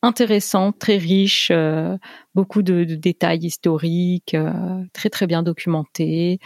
intéressant, 0.03 0.71
très 0.71 0.97
riche, 0.97 1.51
beaucoup 2.35 2.61
de, 2.61 2.83
de 2.83 2.93
détails 2.93 3.43
historiques, 3.43 4.37
très 4.93 5.09
très 5.09 5.25
bien 5.25 5.41
documenté. 5.41 6.39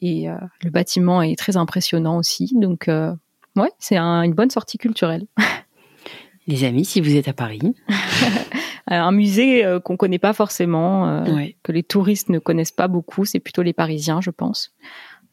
Et 0.00 0.26
le 0.62 0.70
bâtiment 0.70 1.20
est 1.20 1.38
très 1.38 1.58
impressionnant 1.58 2.16
aussi. 2.16 2.50
Donc, 2.54 2.86
ouais, 2.88 3.70
c'est 3.78 3.98
un- 3.98 4.22
une 4.22 4.32
bonne 4.32 4.48
sortie 4.48 4.78
culturelle. 4.78 5.26
Les 6.46 6.64
amis, 6.64 6.86
si 6.86 7.02
vous 7.02 7.14
êtes 7.14 7.28
à 7.28 7.34
Paris, 7.34 7.74
un 8.86 9.12
musée 9.12 9.64
euh, 9.64 9.80
qu'on 9.80 9.96
connaît 9.96 10.18
pas 10.18 10.32
forcément, 10.32 11.08
euh, 11.08 11.34
ouais. 11.34 11.56
que 11.62 11.72
les 11.72 11.82
touristes 11.82 12.28
ne 12.28 12.38
connaissent 12.38 12.70
pas 12.72 12.88
beaucoup, 12.88 13.24
c'est 13.24 13.40
plutôt 13.40 13.62
les 13.62 13.72
Parisiens, 13.72 14.20
je 14.20 14.30
pense. 14.30 14.72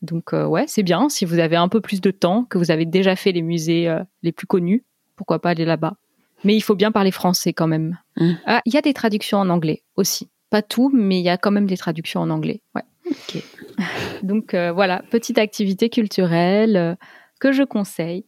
Donc 0.01 0.33
euh, 0.33 0.45
ouais, 0.45 0.65
c'est 0.67 0.83
bien. 0.83 1.09
Si 1.09 1.25
vous 1.25 1.39
avez 1.39 1.55
un 1.55 1.67
peu 1.67 1.81
plus 1.81 2.01
de 2.01 2.11
temps, 2.11 2.45
que 2.45 2.57
vous 2.57 2.71
avez 2.71 2.85
déjà 2.85 3.15
fait 3.15 3.31
les 3.31 3.41
musées 3.41 3.87
euh, 3.87 4.03
les 4.23 4.31
plus 4.31 4.47
connus, 4.47 4.83
pourquoi 5.15 5.39
pas 5.39 5.51
aller 5.51 5.65
là-bas. 5.65 5.95
Mais 6.43 6.55
il 6.55 6.61
faut 6.61 6.75
bien 6.75 6.91
parler 6.91 7.11
français 7.11 7.53
quand 7.53 7.67
même. 7.67 7.99
Mm. 8.17 8.31
Ah, 8.45 8.61
il 8.65 8.73
y 8.73 8.77
a 8.77 8.81
des 8.81 8.93
traductions 8.93 9.37
en 9.37 9.49
anglais 9.49 9.83
aussi. 9.95 10.29
Pas 10.49 10.63
tout, 10.63 10.89
mais 10.93 11.19
il 11.19 11.23
y 11.23 11.29
a 11.29 11.37
quand 11.37 11.51
même 11.51 11.67
des 11.67 11.77
traductions 11.77 12.21
en 12.21 12.29
anglais. 12.29 12.61
Ouais. 12.75 12.81
Ok. 13.09 13.43
Donc 14.23 14.53
euh, 14.53 14.71
voilà, 14.71 15.03
petite 15.11 15.37
activité 15.37 15.89
culturelle 15.89 16.77
euh, 16.77 16.95
que 17.39 17.51
je 17.51 17.63
conseille. 17.63 18.25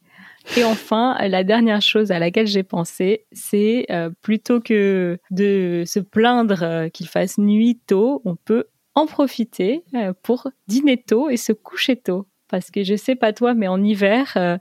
Et 0.57 0.63
enfin, 0.65 1.17
la 1.25 1.43
dernière 1.43 1.81
chose 1.81 2.11
à 2.11 2.19
laquelle 2.19 2.47
j'ai 2.47 2.63
pensé, 2.63 3.25
c'est 3.31 3.87
plutôt 4.21 4.59
que 4.59 5.17
de 5.31 5.83
se 5.85 6.01
plaindre 6.01 6.89
qu'il 6.89 7.07
fasse 7.07 7.37
nuit 7.37 7.79
tôt, 7.87 8.21
on 8.25 8.35
peut 8.35 8.65
en 8.95 9.05
profiter 9.05 9.83
euh, 9.95 10.13
pour 10.23 10.47
dîner 10.67 11.01
tôt 11.01 11.29
et 11.29 11.37
se 11.37 11.53
coucher 11.53 11.95
tôt. 11.95 12.27
Parce 12.49 12.69
que 12.71 12.83
je 12.83 12.95
sais 12.95 13.15
pas 13.15 13.33
toi, 13.33 13.53
mais 13.53 13.67
en 13.67 13.83
hiver, 13.83 14.33
euh, 14.35 14.57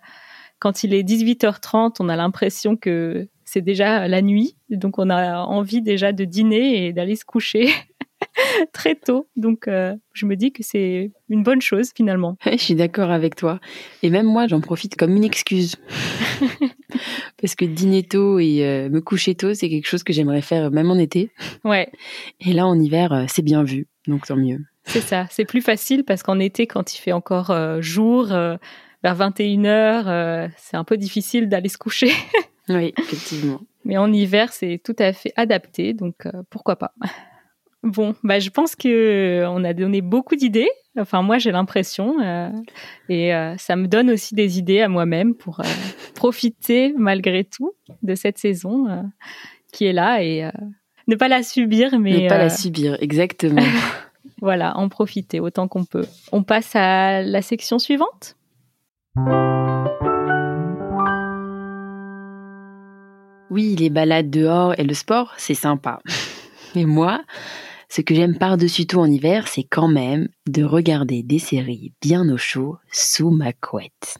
quand 0.59 0.85
il 0.85 0.95
est 0.95 1.03
18h30, 1.03 1.97
on 2.01 2.09
a 2.09 2.17
l'impression 2.17 2.77
que 2.77 3.29
c'est 3.45 3.61
déjà 3.61 4.09
la 4.09 4.23
nuit. 4.23 4.57
Donc 4.71 4.99
on 4.99 5.11
a 5.11 5.41
envie 5.41 5.83
déjà 5.83 6.13
de 6.13 6.25
dîner 6.25 6.87
et 6.87 6.93
d'aller 6.93 7.17
se 7.17 7.25
coucher 7.25 7.69
très 8.73 8.95
tôt. 8.95 9.29
Donc 9.37 9.69
euh, 9.69 9.95
je 10.15 10.27
me 10.27 10.37
dis 10.37 10.53
que 10.53 10.63
c'est 10.63 11.11
une 11.29 11.43
bonne 11.43 11.61
chose 11.61 11.91
finalement. 11.95 12.37
Je 12.51 12.57
suis 12.57 12.75
d'accord 12.75 13.11
avec 13.11 13.37
toi. 13.37 13.61
Et 14.03 14.11
même 14.11 14.27
moi, 14.27 14.47
j'en 14.47 14.61
profite 14.61 14.97
comme 14.97 15.15
une 15.17 15.25
excuse. 15.25 15.77
Parce 17.41 17.55
que 17.55 17.65
dîner 17.65 18.03
tôt 18.03 18.39
et 18.39 18.65
euh, 18.65 18.89
me 18.89 19.01
coucher 19.01 19.35
tôt, 19.35 19.55
c'est 19.55 19.69
quelque 19.69 19.87
chose 19.87 20.03
que 20.03 20.13
j'aimerais 20.13 20.43
faire 20.43 20.71
même 20.71 20.91
en 20.91 20.99
été. 20.99 21.31
Ouais, 21.65 21.91
Et 22.41 22.53
là, 22.53 22.67
en 22.67 22.79
hiver, 22.79 23.13
euh, 23.13 23.25
c'est 23.29 23.43
bien 23.43 23.63
vu. 23.63 23.87
Donc 24.07 24.27
tant 24.27 24.37
mieux. 24.37 24.59
c'est 24.85 25.01
ça. 25.01 25.27
C'est 25.31 25.45
plus 25.45 25.63
facile 25.63 26.05
parce 26.05 26.23
qu'en 26.23 26.39
été, 26.39 26.67
quand 26.67 26.95
il 26.95 26.99
fait 26.99 27.13
encore 27.13 27.51
euh, 27.51 27.81
jour, 27.81 28.33
euh, 28.33 28.57
vers 29.03 29.17
21h, 29.17 30.05
euh, 30.07 30.49
c'est 30.57 30.77
un 30.77 30.85
peu 30.85 30.97
difficile 30.97 31.49
d'aller 31.49 31.69
se 31.69 31.79
coucher. 31.79 32.11
Oui, 32.69 32.95
effectivement. 32.97 33.61
Mais 33.85 33.97
en 33.99 34.13
hiver, 34.13 34.53
c'est 34.53 34.81
tout 34.83 34.95
à 35.01 35.13
fait 35.13 35.33
adapté, 35.35 35.95
donc 35.95 36.27
euh, 36.27 36.43
pourquoi 36.49 36.77
pas. 36.77 36.95
Bon, 37.83 38.15
bah, 38.23 38.39
je 38.39 38.51
pense 38.51 38.77
que 38.77 38.89
euh, 38.89 39.51
on 39.51 39.65
a 39.65 39.73
donné 39.75 40.01
beaucoup 40.01 40.37
d'idées. 40.37 40.69
Enfin, 40.97 41.23
moi, 41.23 41.39
j'ai 41.39 41.51
l'impression, 41.51 42.21
euh, 42.21 42.51
et 43.09 43.35
euh, 43.35 43.57
ça 43.59 43.75
me 43.75 43.89
donne 43.89 44.11
aussi 44.11 44.37
des 44.37 44.61
idées 44.61 44.81
à 44.81 44.89
moi-même 44.89 45.35
pour 45.35 45.59
euh, 45.59 45.65
profiter 46.23 46.95
malgré 46.97 47.43
tout 47.43 47.73
de 48.05 48.15
cette 48.15 48.39
saison 48.39 48.89
euh, 48.89 49.03
qui 49.73 49.87
est 49.87 49.93
là 49.93 50.23
et 50.23 50.45
euh, 50.45 50.51
ne 51.09 51.17
pas 51.17 51.27
la 51.27 51.43
subir, 51.43 51.99
mais 51.99 52.13
Ne 52.13 52.29
pas 52.29 52.37
euh, 52.37 52.45
la 52.45 52.49
subir, 52.49 52.97
exactement. 53.01 53.61
voilà, 54.41 54.79
en 54.79 54.89
profiter 54.89 55.41
autant 55.41 55.67
qu'on 55.67 55.85
peut. 55.85 56.07
On 56.31 56.45
passe 56.45 56.77
à 56.77 57.23
la 57.23 57.43
section 57.43 57.81
suivante. 57.81 58.37
Oui, 63.51 63.75
les 63.75 63.91
balades 63.91 64.31
dehors 64.31 64.79
et 64.79 64.85
le 64.85 64.95
sport, 64.95 65.35
c'est 65.39 65.55
sympa. 65.55 65.99
Mais 66.77 66.85
moi, 66.85 67.21
ce 67.89 68.01
que 68.01 68.15
j'aime 68.15 68.39
par-dessus 68.39 68.87
tout 68.87 69.01
en 69.01 69.11
hiver, 69.11 69.49
c'est 69.49 69.65
quand 69.65 69.89
même 69.89 70.29
de 70.47 70.63
regarder 70.63 71.25
des 71.25 71.41
séries 71.41 71.95
bien 72.01 72.29
au 72.29 72.37
chaud 72.37 72.77
sous 72.93 73.31
ma 73.31 73.53
couette. 73.53 74.19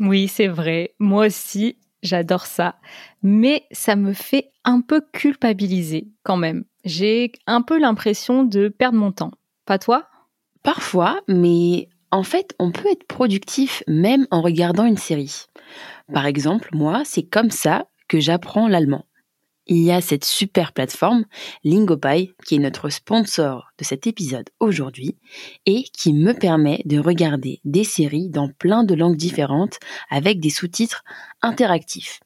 Oui, 0.00 0.28
c'est 0.28 0.48
vrai. 0.48 0.94
Moi 0.98 1.26
aussi, 1.26 1.78
j'adore 2.02 2.46
ça. 2.46 2.76
Mais 3.22 3.64
ça 3.72 3.96
me 3.96 4.12
fait 4.12 4.50
un 4.64 4.80
peu 4.80 5.02
culpabiliser 5.12 6.08
quand 6.22 6.36
même. 6.36 6.64
J'ai 6.84 7.32
un 7.46 7.62
peu 7.62 7.78
l'impression 7.78 8.44
de 8.44 8.68
perdre 8.68 8.98
mon 8.98 9.12
temps. 9.12 9.32
Pas 9.64 9.78
toi? 9.78 10.08
Parfois, 10.62 11.20
mais 11.28 11.88
en 12.10 12.22
fait, 12.22 12.54
on 12.58 12.72
peut 12.72 12.88
être 12.90 13.06
productif 13.06 13.82
même 13.86 14.26
en 14.30 14.40
regardant 14.40 14.84
une 14.84 14.96
série. 14.96 15.46
Par 16.12 16.26
exemple, 16.26 16.68
moi, 16.72 17.02
c'est 17.04 17.24
comme 17.24 17.50
ça 17.50 17.86
que 18.08 18.20
j'apprends 18.20 18.68
l'allemand. 18.68 19.06
Il 19.68 19.82
y 19.82 19.90
a 19.90 20.00
cette 20.00 20.24
super 20.24 20.72
plateforme, 20.72 21.24
Lingopie, 21.64 22.32
qui 22.46 22.54
est 22.54 22.60
notre 22.60 22.88
sponsor 22.88 23.72
de 23.78 23.84
cet 23.84 24.06
épisode 24.06 24.48
aujourd'hui 24.60 25.16
et 25.66 25.82
qui 25.82 26.12
me 26.12 26.34
permet 26.34 26.82
de 26.84 27.00
regarder 27.00 27.60
des 27.64 27.82
séries 27.82 28.28
dans 28.28 28.48
plein 28.48 28.84
de 28.84 28.94
langues 28.94 29.16
différentes 29.16 29.80
avec 30.08 30.38
des 30.38 30.50
sous-titres 30.50 31.02
interactifs. 31.42 32.20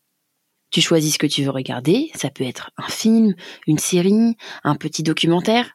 Tu 0.71 0.83
choisis 0.83 1.15
ce 1.15 1.19
que 1.19 1.27
tu 1.27 1.43
veux 1.43 1.51
regarder, 1.51 2.11
ça 2.15 2.29
peut 2.29 2.45
être 2.45 2.73
un 2.77 2.89
film, 2.89 3.35
une 3.67 3.79
série, 3.79 4.37
un 4.63 4.77
petit 4.77 5.03
documentaire, 5.03 5.71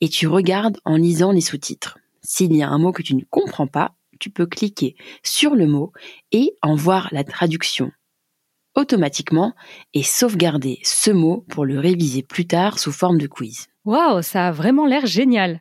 et 0.00 0.08
tu 0.08 0.26
regardes 0.26 0.78
en 0.84 0.96
lisant 0.96 1.30
les 1.30 1.40
sous-titres. 1.40 1.96
S'il 2.22 2.56
y 2.56 2.62
a 2.64 2.68
un 2.68 2.78
mot 2.78 2.90
que 2.90 3.02
tu 3.02 3.14
ne 3.14 3.22
comprends 3.30 3.68
pas, 3.68 3.94
tu 4.18 4.30
peux 4.30 4.46
cliquer 4.46 4.96
sur 5.22 5.54
le 5.54 5.68
mot 5.68 5.92
et 6.32 6.56
en 6.60 6.74
voir 6.74 7.08
la 7.12 7.22
traduction 7.22 7.92
automatiquement 8.74 9.54
et 9.92 10.02
sauvegarder 10.02 10.78
ce 10.82 11.10
mot 11.10 11.44
pour 11.48 11.64
le 11.64 11.78
réviser 11.78 12.22
plus 12.22 12.46
tard 12.46 12.78
sous 12.78 12.92
forme 12.92 13.18
de 13.18 13.26
quiz. 13.26 13.68
Waouh, 13.84 14.22
ça 14.22 14.48
a 14.48 14.52
vraiment 14.52 14.86
l'air 14.86 15.06
génial. 15.06 15.60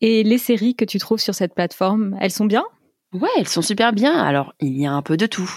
Et 0.00 0.22
les 0.24 0.38
séries 0.38 0.74
que 0.74 0.84
tu 0.84 0.98
trouves 0.98 1.20
sur 1.20 1.34
cette 1.34 1.54
plateforme, 1.54 2.16
elles 2.20 2.32
sont 2.32 2.46
bien? 2.46 2.64
Ouais, 3.12 3.28
elles 3.36 3.48
sont 3.48 3.62
super 3.62 3.92
bien. 3.92 4.18
Alors, 4.18 4.54
il 4.60 4.80
y 4.80 4.86
a 4.86 4.92
un 4.92 5.02
peu 5.02 5.18
de 5.18 5.26
tout. 5.26 5.50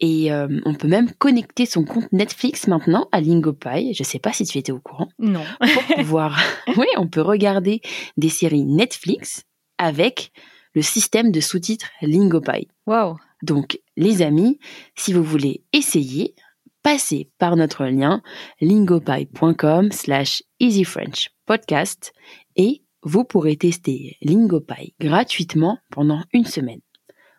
Et 0.00 0.32
euh, 0.32 0.48
on 0.64 0.74
peut 0.74 0.88
même 0.88 1.12
connecter 1.12 1.66
son 1.66 1.84
compte 1.84 2.10
Netflix 2.10 2.68
maintenant 2.68 3.06
à 3.12 3.20
Lingopie. 3.20 3.92
Je 3.92 4.02
sais 4.02 4.18
pas 4.18 4.32
si 4.32 4.44
tu 4.44 4.56
étais 4.56 4.72
au 4.72 4.80
courant. 4.80 5.08
Non. 5.18 5.44
Pour 5.60 5.96
pouvoir, 5.96 6.38
oui, 6.76 6.86
on 6.96 7.06
peut 7.06 7.20
regarder 7.20 7.82
des 8.16 8.30
séries 8.30 8.64
Netflix 8.64 9.42
avec 9.76 10.32
le 10.74 10.80
système 10.80 11.30
de 11.30 11.40
sous-titres 11.40 11.90
Lingopie. 12.00 12.68
Waouh. 12.86 13.16
Donc, 13.42 13.78
les 13.96 14.22
amis, 14.22 14.58
si 14.94 15.12
vous 15.12 15.22
voulez 15.22 15.64
essayer, 15.72 16.34
passez 16.82 17.30
par 17.38 17.56
notre 17.56 17.84
lien 17.86 18.22
lingopie.com 18.60 19.90
slash 19.90 20.42
easyfrenchpodcast 20.60 22.12
et 22.56 22.82
vous 23.02 23.24
pourrez 23.24 23.56
tester 23.56 24.16
Lingopie 24.20 24.94
gratuitement 25.00 25.78
pendant 25.90 26.22
une 26.32 26.44
semaine. 26.44 26.80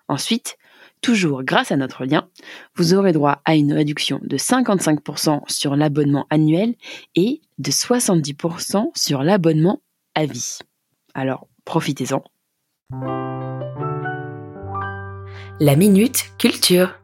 Ensuite, 0.08 0.58
toujours 1.02 1.44
grâce 1.44 1.72
à 1.72 1.76
notre 1.76 2.06
lien, 2.06 2.30
vous 2.76 2.94
aurez 2.94 3.12
droit 3.12 3.42
à 3.46 3.56
une 3.56 3.74
réduction 3.74 4.20
de 4.24 4.38
55% 4.38 5.42
sur 5.48 5.76
l'abonnement 5.76 6.26
annuel 6.30 6.76
et 7.16 7.42
de 7.58 7.72
70% 7.72 8.92
sur 8.96 9.24
l'abonnement 9.24 9.82
à 10.16 10.26
vie. 10.26 10.60
Alors, 11.14 11.48
profitez-en. 11.66 12.24
La 15.60 15.76
minute 15.76 16.26
culture. 16.38 17.00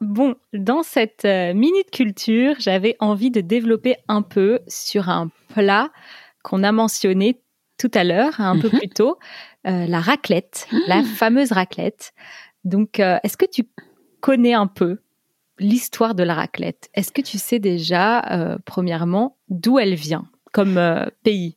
Bon, 0.00 0.34
dans 0.52 0.82
cette 0.82 1.24
euh, 1.24 1.54
minute 1.54 1.90
culture, 1.90 2.54
j'avais 2.58 2.96
envie 3.00 3.30
de 3.30 3.40
développer 3.40 3.96
un 4.08 4.22
peu 4.22 4.60
sur 4.68 5.08
un 5.08 5.30
plat 5.54 5.90
qu'on 6.42 6.62
a 6.62 6.72
mentionné 6.72 7.40
tout 7.78 7.90
à 7.94 8.04
l'heure, 8.04 8.40
un 8.40 8.58
peu 8.58 8.68
Mhm. 8.68 8.78
plus 8.78 8.88
tôt, 8.88 9.18
euh, 9.66 9.86
la 9.86 10.00
raclette, 10.00 10.66
la 10.86 11.02
fameuse 11.02 11.52
raclette. 11.52 12.12
Donc, 12.64 13.00
euh, 13.00 13.18
est-ce 13.22 13.36
que 13.36 13.46
tu 13.46 13.68
connais 14.20 14.54
un 14.54 14.66
peu 14.66 14.98
l'histoire 15.58 16.14
de 16.14 16.22
la 16.22 16.34
raclette? 16.34 16.88
Est-ce 16.94 17.12
que 17.12 17.20
tu 17.20 17.38
sais 17.38 17.58
déjà, 17.58 18.20
euh, 18.32 18.58
premièrement, 18.64 19.36
d'où 19.48 19.78
elle 19.78 19.94
vient 19.94 20.26
comme 20.52 20.80
pays? 21.22 21.56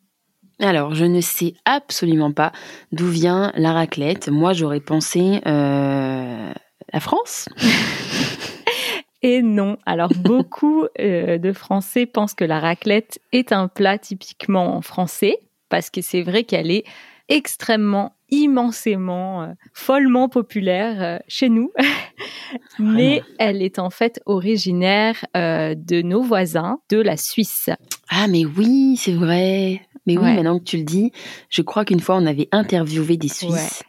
Alors, 0.62 0.94
je 0.94 1.06
ne 1.06 1.22
sais 1.22 1.54
absolument 1.64 2.34
pas 2.34 2.52
d'où 2.92 3.08
vient 3.08 3.54
la 3.56 3.72
raclette. 3.72 4.28
Moi, 4.28 4.52
j'aurais 4.52 4.82
pensé 4.82 5.40
euh, 5.46 6.54
la 6.94 7.00
France. 7.00 7.48
Et 9.22 9.42
non. 9.42 9.78
Alors, 9.86 10.12
beaucoup 10.20 10.86
euh, 11.00 11.38
de 11.38 11.54
Français 11.54 12.06
pensent 12.06 12.34
que 12.34 12.44
la 12.44 12.60
raclette 12.60 13.20
est 13.32 13.54
un 13.54 13.70
plat 13.70 13.98
typiquement 13.98 14.82
français, 14.82 15.38
parce 15.70 15.90
que 15.90 16.02
c'est 16.02 16.24
vrai 16.24 16.44
qu'elle 16.44 16.72
est 16.72 16.84
extrêmement, 17.30 18.16
immensément, 18.30 19.44
euh, 19.44 19.48
follement 19.74 20.28
populaire 20.28 21.22
chez 21.30 21.48
nous. 21.48 21.72
Mais 22.80 23.22
elle 23.38 23.62
est 23.62 23.80
en 23.80 23.90
fait 23.90 24.20
originaire 24.26 25.26
de 25.36 26.02
nos 26.02 26.22
voisins 26.22 26.80
de 26.90 26.98
la 26.98 27.16
Suisse. 27.16 27.70
Ah, 28.10 28.28
mais 28.28 28.44
oui, 28.46 28.98
c'est 28.98 29.14
vrai. 29.14 29.82
Mais 30.10 30.18
oui, 30.18 30.24
Ouais. 30.24 30.36
maintenant 30.36 30.60
que 30.60 30.64
tu 30.64 30.78
le 30.78 30.84
dis, 30.84 31.12
je 31.50 31.62
crois 31.62 31.86
qu'une 31.86 32.00
fois, 32.00 32.16
on 32.16 32.26
avait 32.26 32.50
interviewé 32.52 33.18
des 33.18 33.28
Suisses. 33.30 33.84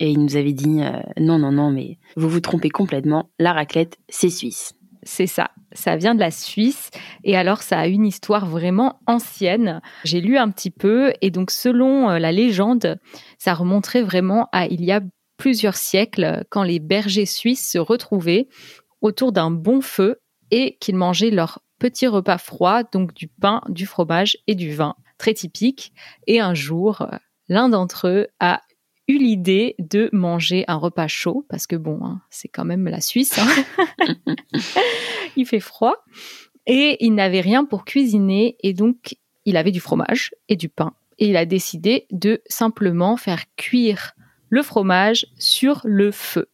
Et 0.00 0.10
ils 0.10 0.18
nous 0.18 0.36
avaient 0.36 0.52
dit, 0.52 0.82
euh, 0.82 1.00
non, 1.18 1.38
non, 1.38 1.52
non, 1.52 1.70
mais 1.70 1.98
vous 2.16 2.28
vous 2.28 2.40
trompez 2.40 2.70
complètement. 2.70 3.30
La 3.38 3.52
raclette, 3.52 3.98
c'est 4.08 4.30
suisse. 4.30 4.74
C'est 5.04 5.26
ça, 5.26 5.50
ça 5.72 5.96
vient 5.96 6.14
de 6.14 6.20
la 6.20 6.30
Suisse 6.30 6.90
et 7.24 7.36
alors 7.36 7.62
ça 7.62 7.78
a 7.80 7.86
une 7.88 8.06
histoire 8.06 8.46
vraiment 8.46 9.00
ancienne. 9.06 9.80
J'ai 10.04 10.20
lu 10.20 10.38
un 10.38 10.48
petit 10.50 10.70
peu 10.70 11.12
et 11.20 11.30
donc 11.30 11.50
selon 11.50 12.08
euh, 12.08 12.18
la 12.20 12.30
légende, 12.30 12.98
ça 13.38 13.52
remonterait 13.54 14.02
vraiment 14.02 14.48
à 14.52 14.66
il 14.66 14.84
y 14.84 14.92
a 14.92 15.00
plusieurs 15.38 15.74
siècles 15.74 16.44
quand 16.50 16.62
les 16.62 16.78
bergers 16.78 17.26
suisses 17.26 17.68
se 17.68 17.78
retrouvaient 17.78 18.46
autour 19.00 19.32
d'un 19.32 19.50
bon 19.50 19.80
feu 19.80 20.20
et 20.52 20.76
qu'ils 20.80 20.96
mangeaient 20.96 21.30
leur 21.32 21.60
petit 21.80 22.06
repas 22.06 22.38
froid, 22.38 22.84
donc 22.84 23.12
du 23.12 23.26
pain, 23.26 23.60
du 23.68 23.86
fromage 23.86 24.38
et 24.46 24.54
du 24.54 24.72
vin, 24.72 24.94
très 25.22 25.34
typique. 25.34 25.92
Et 26.26 26.40
un 26.40 26.52
jour, 26.52 27.02
euh, 27.02 27.16
l'un 27.48 27.68
d'entre 27.68 28.08
eux 28.08 28.26
a 28.40 28.60
eu 29.06 29.18
l'idée 29.18 29.76
de 29.78 30.10
manger 30.12 30.64
un 30.66 30.74
repas 30.74 31.06
chaud, 31.06 31.46
parce 31.48 31.68
que 31.68 31.76
bon, 31.76 32.00
hein, 32.04 32.20
c'est 32.28 32.48
quand 32.48 32.64
même 32.64 32.88
la 32.88 33.00
Suisse. 33.00 33.38
hein. 33.38 34.16
il 35.36 35.46
fait 35.46 35.60
froid. 35.60 35.94
Et 36.66 37.04
il 37.04 37.14
n'avait 37.14 37.40
rien 37.40 37.64
pour 37.64 37.84
cuisiner, 37.84 38.56
et 38.64 38.72
donc 38.72 39.16
il 39.44 39.56
avait 39.56 39.70
du 39.70 39.80
fromage 39.80 40.32
et 40.48 40.56
du 40.56 40.68
pain. 40.68 40.92
Et 41.18 41.28
il 41.28 41.36
a 41.36 41.46
décidé 41.46 42.06
de 42.10 42.42
simplement 42.46 43.16
faire 43.16 43.44
cuire 43.56 44.12
le 44.48 44.62
fromage 44.62 45.26
sur 45.38 45.82
le 45.84 46.10
feu. 46.10 46.48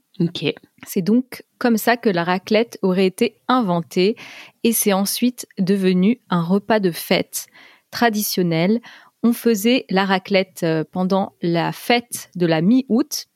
C'est 0.86 1.02
donc 1.02 1.44
comme 1.58 1.76
ça 1.76 1.96
que 1.96 2.08
la 2.10 2.24
raclette 2.24 2.78
aurait 2.82 3.06
été 3.06 3.36
inventée 3.46 4.16
et 4.64 4.72
c'est 4.72 4.92
ensuite 4.92 5.46
devenu 5.58 6.20
un 6.28 6.42
repas 6.42 6.80
de 6.80 6.90
fête 6.90 7.46
traditionnel. 7.90 8.80
On 9.22 9.32
faisait 9.32 9.84
la 9.90 10.04
raclette 10.04 10.62
euh, 10.62 10.84
pendant 10.90 11.34
la 11.42 11.72
fête 11.72 12.30
de 12.36 12.46
la 12.46 12.60
mi-août, 12.60 13.26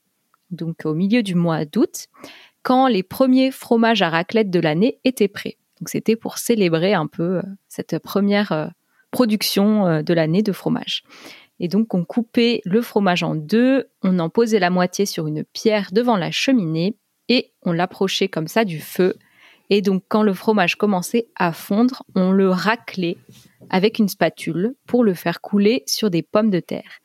donc 0.51 0.85
au 0.85 0.95
milieu 0.95 1.23
du 1.23 1.35
mois 1.35 1.65
d'août, 1.65 2.07
quand 2.63 2.87
les 2.87 3.03
premiers 3.03 3.51
fromages 3.51 4.03
à 4.03 4.11
raclette 4.11 4.51
de 4.51 4.61
l'année 4.61 4.99
étaient 5.05 5.29
prêts. 5.29 5.57
Donc 5.81 5.89
c'était 5.89 6.15
pour 6.15 6.39
célébrer 6.39 6.95
un 6.95 7.07
peu 7.07 7.39
euh, 7.39 7.43
cette 7.69 7.99
première 7.99 8.53
euh, 8.53 8.69
production 9.11 10.03
de 10.03 10.15
l'année 10.15 10.43
de 10.43 10.53
fromage. 10.53 11.03
Et 11.61 11.69
donc 11.69 11.93
on 11.93 12.05
coupait 12.05 12.63
le 12.65 12.81
fromage 12.81 13.23
en 13.23 13.35
deux, 13.35 13.89
on 14.03 14.19
en 14.19 14.31
posait 14.31 14.59
la 14.59 14.71
moitié 14.71 15.05
sur 15.05 15.27
une 15.27 15.45
pierre 15.45 15.91
devant 15.93 16.17
la 16.17 16.31
cheminée 16.31 16.97
et 17.29 17.53
on 17.63 17.73
l'approchait 17.73 18.29
comme 18.29 18.49
ça 18.49 18.65
du 18.65 18.81
feu. 18.81 19.17
Et 19.71 19.81
donc 19.81 20.03
quand 20.09 20.23
le 20.23 20.35
fromage 20.35 20.77
commençait 20.77 21.29
à 21.37 21.53
fondre, 21.53 22.05
on 22.15 22.33
le 22.33 22.51
raclait 22.51 23.17
avec 23.71 23.99
une 23.99 24.09
spatule 24.09 24.75
pour 24.87 25.05
le 25.05 25.15
faire 25.15 25.41
couler 25.41 25.83
sur 25.87 26.11
des 26.11 26.23
pommes 26.23 26.51
de 26.51 26.61
terre. 26.61 26.99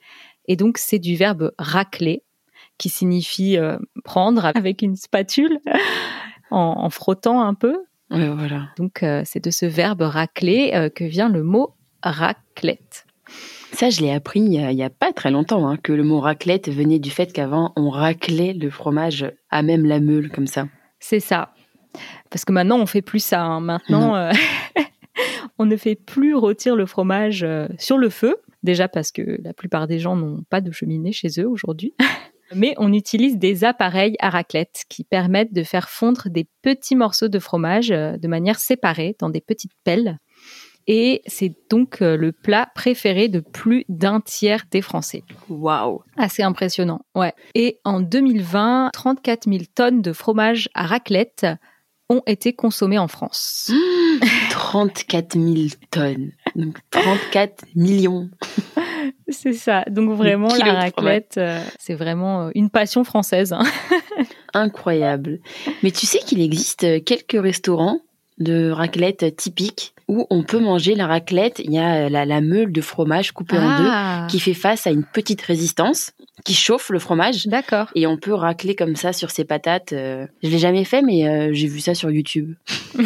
Et 0.48 0.56
donc 0.56 0.78
c'est 0.78 1.00
du 1.00 1.16
verbe 1.16 1.52
racler 1.58 2.24
qui 2.78 2.90
signifie 2.90 3.58
euh, 3.58 3.78
prendre 4.04 4.46
avec 4.56 4.82
une 4.82 4.96
spatule 4.96 5.60
en, 6.52 6.76
en 6.78 6.90
frottant 6.90 7.42
un 7.42 7.54
peu. 7.54 7.76
Ouais, 8.10 8.30
voilà. 8.30 8.70
Donc 8.78 9.04
euh, 9.04 9.22
c'est 9.26 9.44
de 9.44 9.52
ce 9.52 9.66
verbe 9.66 10.02
racler 10.02 10.72
euh, 10.74 10.90
que 10.90 11.04
vient 11.04 11.30
le 11.30 11.44
mot 11.44 11.76
raclette. 12.04 13.06
Ça, 13.74 13.90
je 13.90 14.02
l'ai 14.02 14.12
appris 14.14 14.40
il 14.40 14.54
y, 14.54 14.84
a, 14.84 14.90
pas 14.90 15.12
très 15.12 15.32
longtemps, 15.32 15.68
hein, 15.68 15.78
que 15.78 15.92
le 15.92 16.04
mot 16.04 16.22
raclette 16.22 16.70
venait 16.70 17.00
du 17.00 17.10
fait 17.10 17.34
qu'avant, 17.34 17.74
on 17.76 17.90
raclait 17.90 18.54
le 18.54 18.70
fromage 18.70 19.30
à 19.50 19.62
même 19.62 19.86
la 19.86 20.00
meule, 20.00 20.32
comme 20.32 20.48
ça. 20.48 20.68
C'est 21.00 21.20
ça. 21.20 21.54
Parce 22.30 22.46
que 22.46 22.54
maintenant, 22.54 22.80
on 22.80 22.86
fait 22.86 23.02
plus 23.02 23.20
ça. 23.24 23.42
hein. 23.44 23.60
Maintenant, 23.60 24.16
euh, 24.16 24.32
on 25.58 25.66
ne 25.66 25.76
fait 25.76 25.96
plus 25.96 26.36
rôtir 26.36 26.76
le 26.76 26.86
fromage 26.86 27.44
euh, 27.44 27.68
sur 27.78 27.98
le 27.98 28.10
feu. 28.10 28.38
Déjà 28.64 28.88
parce 28.88 29.12
que 29.12 29.40
la 29.44 29.54
plupart 29.54 29.88
des 29.88 30.00
gens 30.00 30.16
n'ont 30.16 30.44
pas 30.50 30.62
de 30.62 30.72
cheminée 30.72 31.12
chez 31.12 31.30
eux 31.40 31.48
aujourd'hui. 31.48 31.94
Mais 32.56 32.76
on 32.78 32.94
utilise 32.94 33.38
des 33.38 33.66
appareils 33.66 34.16
à 34.20 34.30
raclette 34.30 34.84
qui 34.88 35.04
permettent 35.04 35.54
de 35.54 35.64
faire 35.64 35.90
fondre 35.90 36.30
des 36.30 36.48
petits 36.62 36.96
morceaux 36.96 37.28
de 37.28 37.40
fromage 37.40 37.92
euh, 37.92 38.18
de 38.18 38.28
manière 38.28 38.60
séparée 38.60 39.16
dans 39.20 39.30
des 39.30 39.42
petites 39.42 39.74
pelles. 39.84 40.18
Et 40.88 41.22
c'est 41.28 41.54
donc 41.70 42.02
euh, 42.02 42.16
le 42.16 42.32
plat 42.32 42.70
préféré 42.74 43.28
de 43.28 43.42
plus 43.42 43.84
d'un 43.90 44.22
tiers 44.22 44.64
des 44.72 44.82
Français. 44.82 45.24
Waouh 45.50 46.02
Assez 46.16 46.44
impressionnant, 46.44 47.02
ouais. 47.14 47.34
Et 47.56 47.80
en 47.84 48.00
2020, 48.00 48.92
34 48.94 49.50
000 49.50 49.64
tonnes 49.76 50.02
de 50.02 50.14
fromage 50.14 50.70
à 50.74 50.86
raclette 50.86 51.46
ont 52.10 52.22
été 52.26 52.54
consommées 52.54 52.98
en 52.98 53.08
France. 53.08 53.72
34 54.50 55.34
000 55.40 55.68
tonnes. 55.92 56.32
Donc 56.56 56.78
34 56.92 57.66
millions. 57.76 58.30
C'est 59.30 59.54
ça. 59.54 59.84
Donc 59.90 60.12
vraiment, 60.12 60.54
la 60.56 60.74
raclette, 60.74 61.36
euh, 61.38 61.62
c'est 61.80 61.96
vraiment 61.96 62.48
euh, 62.48 62.52
une 62.56 62.70
passion 62.70 63.04
française. 63.04 63.52
hein. 63.54 63.66
Incroyable. 64.54 65.40
Mais 65.84 65.92
tu 65.92 66.06
sais 66.06 66.20
qu'il 66.20 66.42
existe 66.42 67.04
quelques 67.04 67.42
restaurants 67.42 68.00
de 68.38 68.70
raclette 68.72 69.36
typiques 69.36 69.94
où 70.08 70.26
on 70.30 70.44
peut 70.44 70.60
manger 70.60 70.96
la 70.96 71.08
raclette. 71.08 71.60
Il 71.60 71.72
y 71.74 71.80
a 71.80 72.10
la, 72.10 72.26
la 72.26 72.42
meule 72.42 72.72
de 72.72 72.82
fromage 72.82 73.32
coupée 73.32 73.58
en 73.58 73.78
deux 73.78 73.88
Ah, 73.90 74.28
qui 74.30 74.40
fait 74.40 74.54
face 74.54 74.88
à 74.88 74.92
une 74.92 75.04
petite 75.04 75.42
résistance 75.42 76.12
qui 76.46 76.54
chauffe 76.54 76.90
le 76.90 77.00
fromage. 77.00 77.48
D'accord. 77.48 77.88
Et 77.96 78.08
on 78.08 78.18
peut 78.18 78.34
racler 78.34 78.76
comme 78.76 78.96
ça 78.96 79.12
sur 79.14 79.32
ses 79.32 79.44
patates. 79.46 79.94
euh. 79.94 80.28
Je 80.44 80.50
l'ai 80.50 80.60
jamais 80.60 80.84
fait, 80.86 81.02
mais 81.02 81.28
euh, 81.28 81.50
j'ai 81.54 81.68
vu 81.68 81.80
ça 81.80 81.94
sur 81.96 82.10
YouTube. 82.12 82.54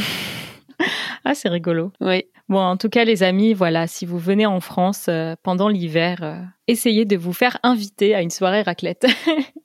Ah, 1.24 1.36
c'est 1.36 1.50
rigolo. 1.50 1.92
Oui. 2.02 2.24
Bon, 2.50 2.58
en 2.60 2.76
tout 2.78 2.90
cas, 2.90 3.06
les 3.06 3.22
amis, 3.22 3.54
voilà, 3.54 3.86
si 3.86 4.08
vous 4.08 4.18
venez 4.18 4.48
en 4.48 4.60
France 4.60 5.06
euh, 5.08 5.36
pendant 5.44 5.68
l'hiver, 5.68 6.18
euh, 6.24 6.36
essayez 6.68 7.06
de 7.06 7.16
vous 7.16 7.34
faire 7.34 7.60
inviter 7.62 8.16
à 8.16 8.22
une 8.24 8.32
soirée 8.32 8.64
raclette. 8.64 9.06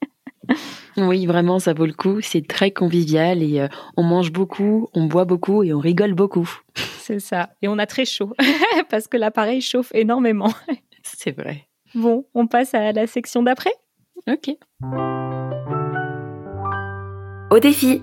Oui, 0.96 1.26
vraiment, 1.26 1.58
ça 1.58 1.74
vaut 1.74 1.86
le 1.86 1.92
coup. 1.92 2.20
C'est 2.22 2.46
très 2.46 2.70
convivial 2.70 3.42
et 3.42 3.60
euh, 3.60 3.68
on 3.96 4.02
mange 4.02 4.32
beaucoup, 4.32 4.88
on 4.94 5.04
boit 5.04 5.26
beaucoup 5.26 5.62
et 5.62 5.74
on 5.74 5.78
rigole 5.78 6.14
beaucoup. 6.14 6.48
c'est 7.00 7.20
ça. 7.20 7.50
Et 7.62 7.68
on 7.68 7.78
a 7.78 7.86
très 7.86 8.04
chaud 8.04 8.32
parce 8.88 9.06
que 9.06 9.16
l'appareil 9.16 9.60
chauffe 9.60 9.92
énormément. 9.94 10.52
C'est 11.02 11.30
vrai. 11.30 11.68
Bon, 11.94 12.26
on 12.34 12.48
passe 12.48 12.74
à 12.74 12.90
la 12.90 13.06
section 13.06 13.42
d'après. 13.44 13.72
Ok. 14.28 14.56
Au 17.52 17.60
défi. 17.60 18.02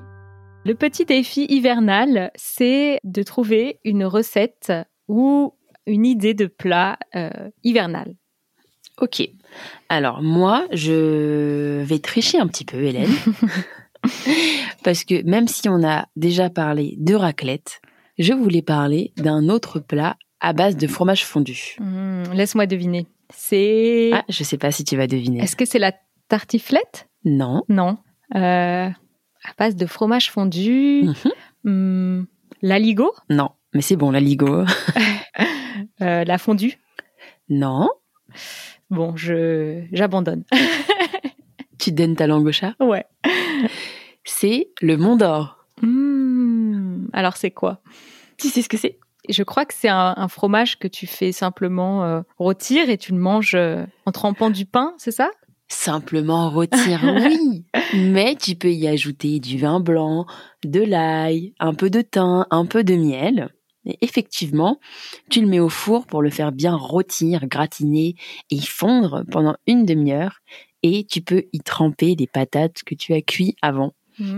Le 0.65 0.73
petit 0.73 1.03
défi 1.03 1.45
hivernal, 1.49 2.31
c'est 2.35 3.01
de 3.03 3.21
trouver 3.23 3.81
une 3.83 4.05
recette 4.05 4.71
ou 5.09 5.53
une 5.85 6.05
idée 6.05 6.33
de 6.33 6.45
plat 6.45 6.97
euh, 7.15 7.29
hivernal. 7.65 8.15
Ok. 9.01 9.27
Alors 9.89 10.21
moi, 10.21 10.67
je 10.71 11.81
vais 11.83 11.99
tricher 11.99 12.39
un 12.39 12.47
petit 12.47 12.65
peu, 12.65 12.83
Hélène. 12.83 13.09
Parce 14.83 15.03
que 15.03 15.23
même 15.23 15.47
si 15.47 15.69
on 15.69 15.83
a 15.87 16.07
déjà 16.15 16.49
parlé 16.49 16.95
de 16.97 17.15
raclette, 17.15 17.81
je 18.17 18.33
voulais 18.33 18.61
parler 18.61 19.13
d'un 19.17 19.49
autre 19.49 19.79
plat 19.79 20.17
à 20.39 20.53
base 20.53 20.75
de 20.77 20.87
fromage 20.87 21.25
fondu. 21.25 21.75
Hmm, 21.79 22.23
Laisse-moi 22.33 22.65
deviner. 22.65 23.07
C'est. 23.33 24.11
Ah, 24.13 24.23
je 24.29 24.43
sais 24.43 24.57
pas 24.57 24.71
si 24.71 24.83
tu 24.83 24.97
vas 24.97 25.07
deviner. 25.07 25.41
Est-ce 25.41 25.55
que 25.55 25.65
c'est 25.65 25.79
la 25.79 25.93
tartiflette? 26.27 27.07
Non. 27.25 27.63
Non. 27.69 27.97
Euh, 28.35 28.87
à 28.89 29.51
base 29.57 29.75
de 29.75 29.85
fromage 29.85 30.29
fondu. 30.31 31.03
Mhm. 31.03 31.31
Hmm, 31.63 32.25
L'aligot? 32.61 33.13
Non. 33.29 33.49
Mais 33.73 33.81
c'est 33.81 33.95
bon, 33.95 34.11
la 34.11 34.19
ligo. 34.19 34.63
Euh, 36.01 36.23
La 36.25 36.37
fondue? 36.37 36.77
Non. 37.49 37.89
Bon, 38.93 39.15
je 39.15 39.83
j'abandonne. 39.91 40.43
Tu 41.79 41.91
te 41.91 41.95
donnes 41.97 42.15
ta 42.15 42.27
langue 42.27 42.45
au 42.47 42.51
chat? 42.53 42.75
ouais. 42.79 43.05
C'est 44.23 44.69
le 44.81 44.95
Mont 44.95 45.17
d'Or. 45.17 45.65
Hmm, 45.81 47.07
Alors 47.11 47.35
c'est 47.35 47.51
quoi? 47.51 47.81
Tu 48.37 48.47
sais 48.47 48.61
ce 48.61 48.69
que 48.69 48.77
c'est? 48.77 48.99
Je 49.29 49.43
crois 49.43 49.65
que 49.65 49.73
c'est 49.73 49.89
un, 49.89 50.13
un 50.15 50.27
fromage 50.29 50.79
que 50.79 50.87
tu 50.87 51.07
fais 51.07 51.31
simplement 51.33 52.05
euh, 52.05 52.21
rôtir 52.37 52.89
et 52.89 52.97
tu 52.97 53.11
le 53.11 53.17
manges 53.17 53.55
euh, 53.55 53.85
en 54.05 54.11
trempant 54.11 54.49
du 54.49 54.65
pain, 54.65 54.93
c'est 54.97 55.11
ça? 55.11 55.29
Simplement 55.67 56.49
rôtir, 56.49 57.01
oui. 57.03 57.65
Mais 57.95 58.35
tu 58.35 58.55
peux 58.55 58.71
y 58.71 58.87
ajouter 58.87 59.39
du 59.39 59.57
vin 59.57 59.79
blanc, 59.79 60.25
de 60.63 60.81
l'ail, 60.81 61.53
un 61.59 61.73
peu 61.73 61.89
de 61.89 62.01
thym, 62.01 62.45
un 62.49 62.65
peu 62.65 62.83
de 62.83 62.95
miel. 62.95 63.49
Et 63.85 63.97
effectivement, 64.01 64.79
tu 65.29 65.41
le 65.41 65.47
mets 65.47 65.59
au 65.59 65.69
four 65.69 66.05
pour 66.05 66.21
le 66.21 66.29
faire 66.29 66.51
bien 66.51 66.75
rôtir, 66.75 67.47
gratiner 67.47 68.15
et 68.49 68.59
fondre 68.61 69.23
pendant 69.31 69.55
une 69.67 69.85
demi-heure. 69.85 70.39
Et 70.83 71.05
tu 71.09 71.21
peux 71.21 71.43
y 71.53 71.59
tremper 71.59 72.15
des 72.15 72.27
patates 72.27 72.83
que 72.85 72.95
tu 72.95 73.13
as 73.13 73.21
cuit 73.21 73.55
avant. 73.61 73.93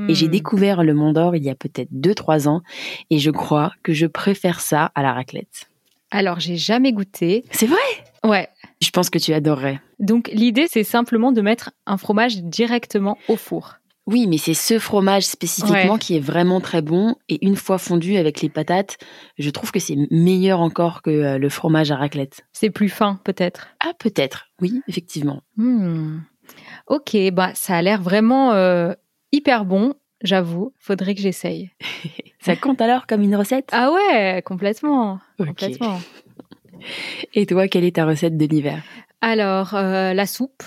Et 0.07 0.15
j'ai 0.15 0.27
Hmm. 0.27 0.31
découvert 0.31 0.83
le 0.83 0.93
Mont 0.93 1.11
d'Or 1.11 1.35
il 1.35 1.43
y 1.43 1.49
a 1.49 1.55
peut-être 1.55 1.89
2-3 1.91 2.47
ans. 2.47 2.61
Et 3.09 3.17
je 3.19 3.29
crois 3.29 3.73
que 3.83 3.91
je 3.93 4.05
préfère 4.07 4.61
ça 4.61 4.91
à 4.95 5.03
la 5.03 5.11
raclette. 5.11 5.69
Alors, 6.11 6.39
j'ai 6.39 6.55
jamais 6.55 6.93
goûté. 6.93 7.43
C'est 7.51 7.65
vrai? 7.65 7.77
Ouais. 8.23 8.47
Je 8.81 8.89
pense 8.91 9.09
que 9.09 9.19
tu 9.19 9.33
adorerais. 9.33 9.81
Donc, 9.99 10.29
l'idée, 10.33 10.67
c'est 10.69 10.83
simplement 10.85 11.31
de 11.33 11.41
mettre 11.41 11.71
un 11.85 11.97
fromage 11.97 12.37
directement 12.41 13.17
au 13.27 13.35
four. 13.35 13.75
Oui, 14.07 14.27
mais 14.27 14.37
c'est 14.37 14.53
ce 14.53 14.77
fromage 14.77 15.23
spécifiquement 15.25 15.93
Ouais. 15.93 15.99
qui 15.99 16.15
est 16.15 16.19
vraiment 16.19 16.61
très 16.61 16.81
bon. 16.83 17.15
Et 17.27 17.43
une 17.45 17.55
fois 17.55 17.77
fondu 17.79 18.17
avec 18.17 18.41
les 18.41 18.49
patates, 18.49 18.97
je 19.39 19.49
trouve 19.49 19.71
que 19.71 19.79
c'est 19.79 19.97
meilleur 20.11 20.59
encore 20.59 21.01
que 21.01 21.09
euh, 21.09 21.37
le 21.39 21.49
fromage 21.49 21.91
à 21.91 21.95
raclette. 21.95 22.41
C'est 22.53 22.69
plus 22.69 22.89
fin, 22.89 23.19
peut-être. 23.23 23.67
Ah, 23.79 23.93
peut-être. 23.97 24.47
Oui, 24.61 24.81
effectivement. 24.87 25.41
Hmm. 25.57 26.19
Ok, 26.87 27.17
bah, 27.33 27.51
ça 27.55 27.77
a 27.77 27.81
l'air 27.81 28.01
vraiment 28.03 28.53
euh, 28.53 28.93
hyper 29.31 29.65
bon, 29.65 29.95
j'avoue. 30.21 30.71
Faudrait 30.77 31.15
que 31.15 31.21
j'essaye. 31.21 31.71
Ça 32.39 32.55
compte 32.55 32.79
alors 32.81 33.07
comme 33.07 33.23
une 33.23 33.35
recette? 33.35 33.69
Ah 33.71 33.91
ouais, 33.91 34.43
complètement. 34.45 35.19
Complètement. 35.39 35.99
Et 37.33 37.47
toi, 37.47 37.67
quelle 37.67 37.83
est 37.83 37.95
ta 37.95 38.05
recette 38.05 38.37
de 38.37 38.45
l'hiver? 38.45 38.83
Alors, 39.21 39.73
euh, 39.73 40.13
la 40.13 40.27
soupe. 40.27 40.61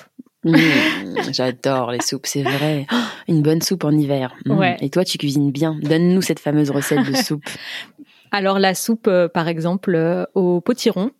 Mmh, 0.48 1.32
J'adore 1.32 1.90
les 1.92 2.00
soupes, 2.00 2.26
c'est 2.26 2.42
vrai. 2.42 2.86
Oh, 2.92 2.96
Une 3.28 3.42
bonne 3.42 3.60
soupe 3.62 3.84
en 3.84 3.90
hiver. 3.90 4.34
Mmh. 4.46 4.58
Ouais. 4.58 4.76
Et 4.80 4.90
toi, 4.90 5.04
tu 5.04 5.18
cuisines 5.18 5.50
bien. 5.50 5.76
Donne-nous 5.82 6.22
cette 6.22 6.40
fameuse 6.40 6.70
recette 6.70 7.04
de 7.06 7.14
soupe. 7.16 7.44
Alors, 8.30 8.58
la 8.58 8.74
soupe, 8.74 9.06
euh, 9.08 9.28
par 9.28 9.48
exemple, 9.48 9.94
euh, 9.94 10.24
au 10.34 10.60
potiron. 10.60 11.10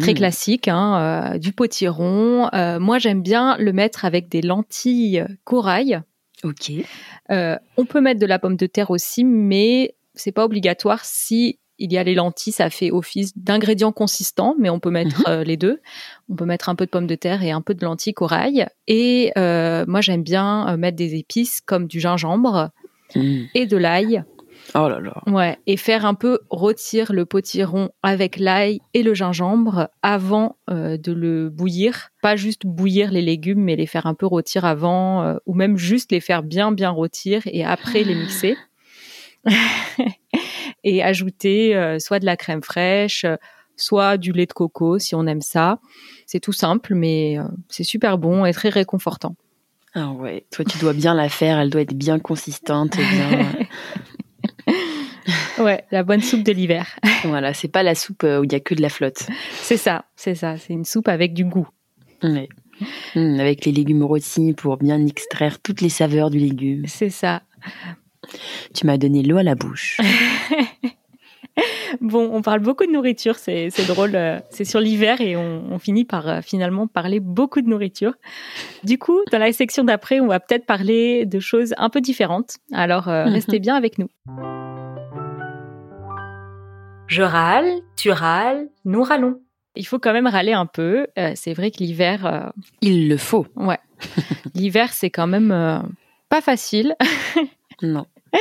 Très 0.00 0.12
Mmh. 0.12 0.14
classique, 0.16 0.68
hein, 0.68 1.32
euh, 1.34 1.38
du 1.38 1.52
potiron. 1.52 2.48
Euh, 2.52 2.78
moi, 2.78 2.98
j'aime 2.98 3.22
bien 3.22 3.56
le 3.58 3.72
mettre 3.72 4.04
avec 4.04 4.28
des 4.28 4.42
lentilles 4.42 5.24
corail. 5.44 6.02
Ok. 6.42 6.72
Euh, 7.30 7.56
on 7.78 7.86
peut 7.86 8.02
mettre 8.02 8.20
de 8.20 8.26
la 8.26 8.38
pomme 8.38 8.56
de 8.56 8.66
terre 8.66 8.90
aussi, 8.90 9.24
mais 9.24 9.94
c'est 10.14 10.30
pas 10.32 10.44
obligatoire. 10.44 11.00
Si 11.04 11.58
il 11.78 11.92
y 11.92 11.98
a 11.98 12.04
les 12.04 12.14
lentilles, 12.14 12.52
ça 12.52 12.70
fait 12.70 12.90
office 12.90 13.36
d'ingrédients 13.36 13.92
consistants, 13.92 14.54
mais 14.58 14.70
on 14.70 14.80
peut 14.80 14.90
mettre 14.90 15.28
euh, 15.28 15.44
les 15.44 15.56
deux. 15.56 15.80
On 16.28 16.36
peut 16.36 16.44
mettre 16.44 16.68
un 16.68 16.74
peu 16.74 16.86
de 16.86 16.90
pomme 16.90 17.06
de 17.06 17.14
terre 17.14 17.42
et 17.42 17.50
un 17.50 17.60
peu 17.60 17.74
de 17.74 17.84
lentilles 17.84 18.14
corail. 18.14 18.66
Et 18.86 19.32
euh, 19.36 19.84
moi, 19.88 20.00
j'aime 20.00 20.22
bien 20.22 20.68
euh, 20.68 20.76
mettre 20.76 20.96
des 20.96 21.14
épices 21.16 21.60
comme 21.60 21.86
du 21.86 22.00
gingembre 22.00 22.70
Mmh. 23.14 23.42
et 23.54 23.66
de 23.66 23.76
l'ail. 23.76 24.24
Oh 24.74 24.88
là 24.88 24.98
là. 24.98 25.22
Ouais, 25.26 25.58
et 25.66 25.76
faire 25.76 26.06
un 26.06 26.14
peu 26.14 26.38
rôtir 26.48 27.12
le 27.12 27.26
potiron 27.26 27.90
avec 28.02 28.38
l'ail 28.38 28.80
et 28.94 29.02
le 29.02 29.12
gingembre 29.12 29.88
avant 30.02 30.56
euh, 30.70 30.96
de 30.96 31.12
le 31.12 31.50
bouillir. 31.50 32.08
Pas 32.22 32.34
juste 32.34 32.62
bouillir 32.64 33.12
les 33.12 33.20
légumes, 33.20 33.60
mais 33.60 33.76
les 33.76 33.86
faire 33.86 34.06
un 34.06 34.14
peu 34.14 34.26
rôtir 34.26 34.64
avant, 34.64 35.36
ou 35.44 35.54
même 35.54 35.76
juste 35.76 36.12
les 36.12 36.20
faire 36.20 36.42
bien 36.42 36.72
bien 36.72 36.90
rôtir 36.90 37.42
et 37.44 37.64
après 37.64 38.04
les 38.04 38.14
mixer. 38.14 38.56
et 40.84 41.02
ajouter 41.02 41.74
euh, 41.74 41.98
soit 41.98 42.20
de 42.20 42.26
la 42.26 42.36
crème 42.36 42.62
fraîche, 42.62 43.24
euh, 43.24 43.36
soit 43.76 44.16
du 44.16 44.32
lait 44.32 44.46
de 44.46 44.52
coco 44.52 44.98
si 44.98 45.14
on 45.14 45.26
aime 45.26 45.40
ça. 45.40 45.80
C'est 46.26 46.40
tout 46.40 46.52
simple, 46.52 46.94
mais 46.94 47.38
euh, 47.38 47.44
c'est 47.68 47.84
super 47.84 48.18
bon 48.18 48.44
et 48.44 48.52
très 48.52 48.68
réconfortant. 48.68 49.34
Ah 49.94 50.10
ouais. 50.10 50.44
Toi, 50.50 50.64
tu 50.64 50.78
dois 50.78 50.92
bien 50.92 51.14
la 51.14 51.28
faire. 51.28 51.58
Elle 51.58 51.70
doit 51.70 51.82
être 51.82 51.94
bien 51.94 52.18
consistante. 52.18 52.96
Bien... 52.96 53.52
Ouais, 55.58 55.84
la 55.92 56.02
bonne 56.02 56.20
soupe 56.20 56.42
de 56.42 56.52
l'hiver. 56.52 56.98
voilà. 57.24 57.54
C'est 57.54 57.68
pas 57.68 57.82
la 57.82 57.94
soupe 57.94 58.24
où 58.24 58.44
il 58.44 58.52
y 58.52 58.56
a 58.56 58.60
que 58.60 58.74
de 58.74 58.82
la 58.82 58.88
flotte. 58.88 59.26
C'est 59.52 59.76
ça, 59.76 60.04
c'est 60.16 60.34
ça. 60.34 60.56
C'est 60.58 60.72
une 60.72 60.84
soupe 60.84 61.08
avec 61.08 61.32
du 61.32 61.44
goût. 61.44 61.68
Ouais. 62.22 62.48
Mmh, 63.14 63.38
avec 63.40 63.64
les 63.64 63.72
légumes 63.72 64.02
rôtis 64.02 64.52
pour 64.52 64.76
bien 64.76 65.04
extraire 65.06 65.60
toutes 65.60 65.80
les 65.80 65.88
saveurs 65.88 66.30
du 66.30 66.38
légume. 66.38 66.84
C'est 66.88 67.10
ça. 67.10 67.42
Tu 68.74 68.86
m'as 68.86 68.98
donné 68.98 69.22
l'eau 69.22 69.36
à 69.36 69.42
la 69.42 69.54
bouche. 69.54 69.98
Bon, 72.00 72.30
on 72.32 72.42
parle 72.42 72.58
beaucoup 72.58 72.84
de 72.84 72.90
nourriture, 72.90 73.36
c'est 73.36 73.68
drôle. 73.86 74.16
euh, 74.16 74.40
C'est 74.50 74.64
sur 74.64 74.80
l'hiver 74.80 75.20
et 75.20 75.36
on, 75.36 75.62
on 75.70 75.78
finit 75.78 76.04
par 76.04 76.28
euh, 76.28 76.40
finalement 76.42 76.88
parler 76.88 77.20
beaucoup 77.20 77.60
de 77.60 77.68
nourriture. 77.68 78.14
Du 78.82 78.98
coup, 78.98 79.20
dans 79.30 79.38
la 79.38 79.52
section 79.52 79.84
d'après, 79.84 80.18
on 80.18 80.26
va 80.26 80.40
peut-être 80.40 80.66
parler 80.66 81.26
de 81.26 81.38
choses 81.38 81.72
un 81.78 81.90
peu 81.90 82.00
différentes. 82.00 82.56
Alors, 82.72 83.06
euh, 83.08 83.26
Mhm. 83.26 83.32
restez 83.34 83.60
bien 83.60 83.76
avec 83.76 83.98
nous. 83.98 84.08
Je 87.06 87.22
râle, 87.22 87.70
tu 87.96 88.10
râles, 88.10 88.68
nous 88.84 89.02
râlons. 89.04 89.40
Il 89.76 89.86
faut 89.86 90.00
quand 90.00 90.12
même 90.12 90.26
râler 90.26 90.52
un 90.54 90.66
peu. 90.66 91.06
Euh, 91.18 91.32
c'est 91.36 91.52
vrai 91.54 91.70
que 91.70 91.78
l'hiver, 91.78 92.26
euh, 92.26 92.50
Il 92.80 93.08
le 93.08 93.16
faut. 93.16 93.46
ouais, 93.54 93.78
l'hiver, 94.56 94.92
c'est 94.92 95.10
quand 95.10 95.28
même 95.28 95.52
euh, 95.52 95.78
pas 96.28 96.40
facile. 96.40 96.96
Non. 97.80 98.06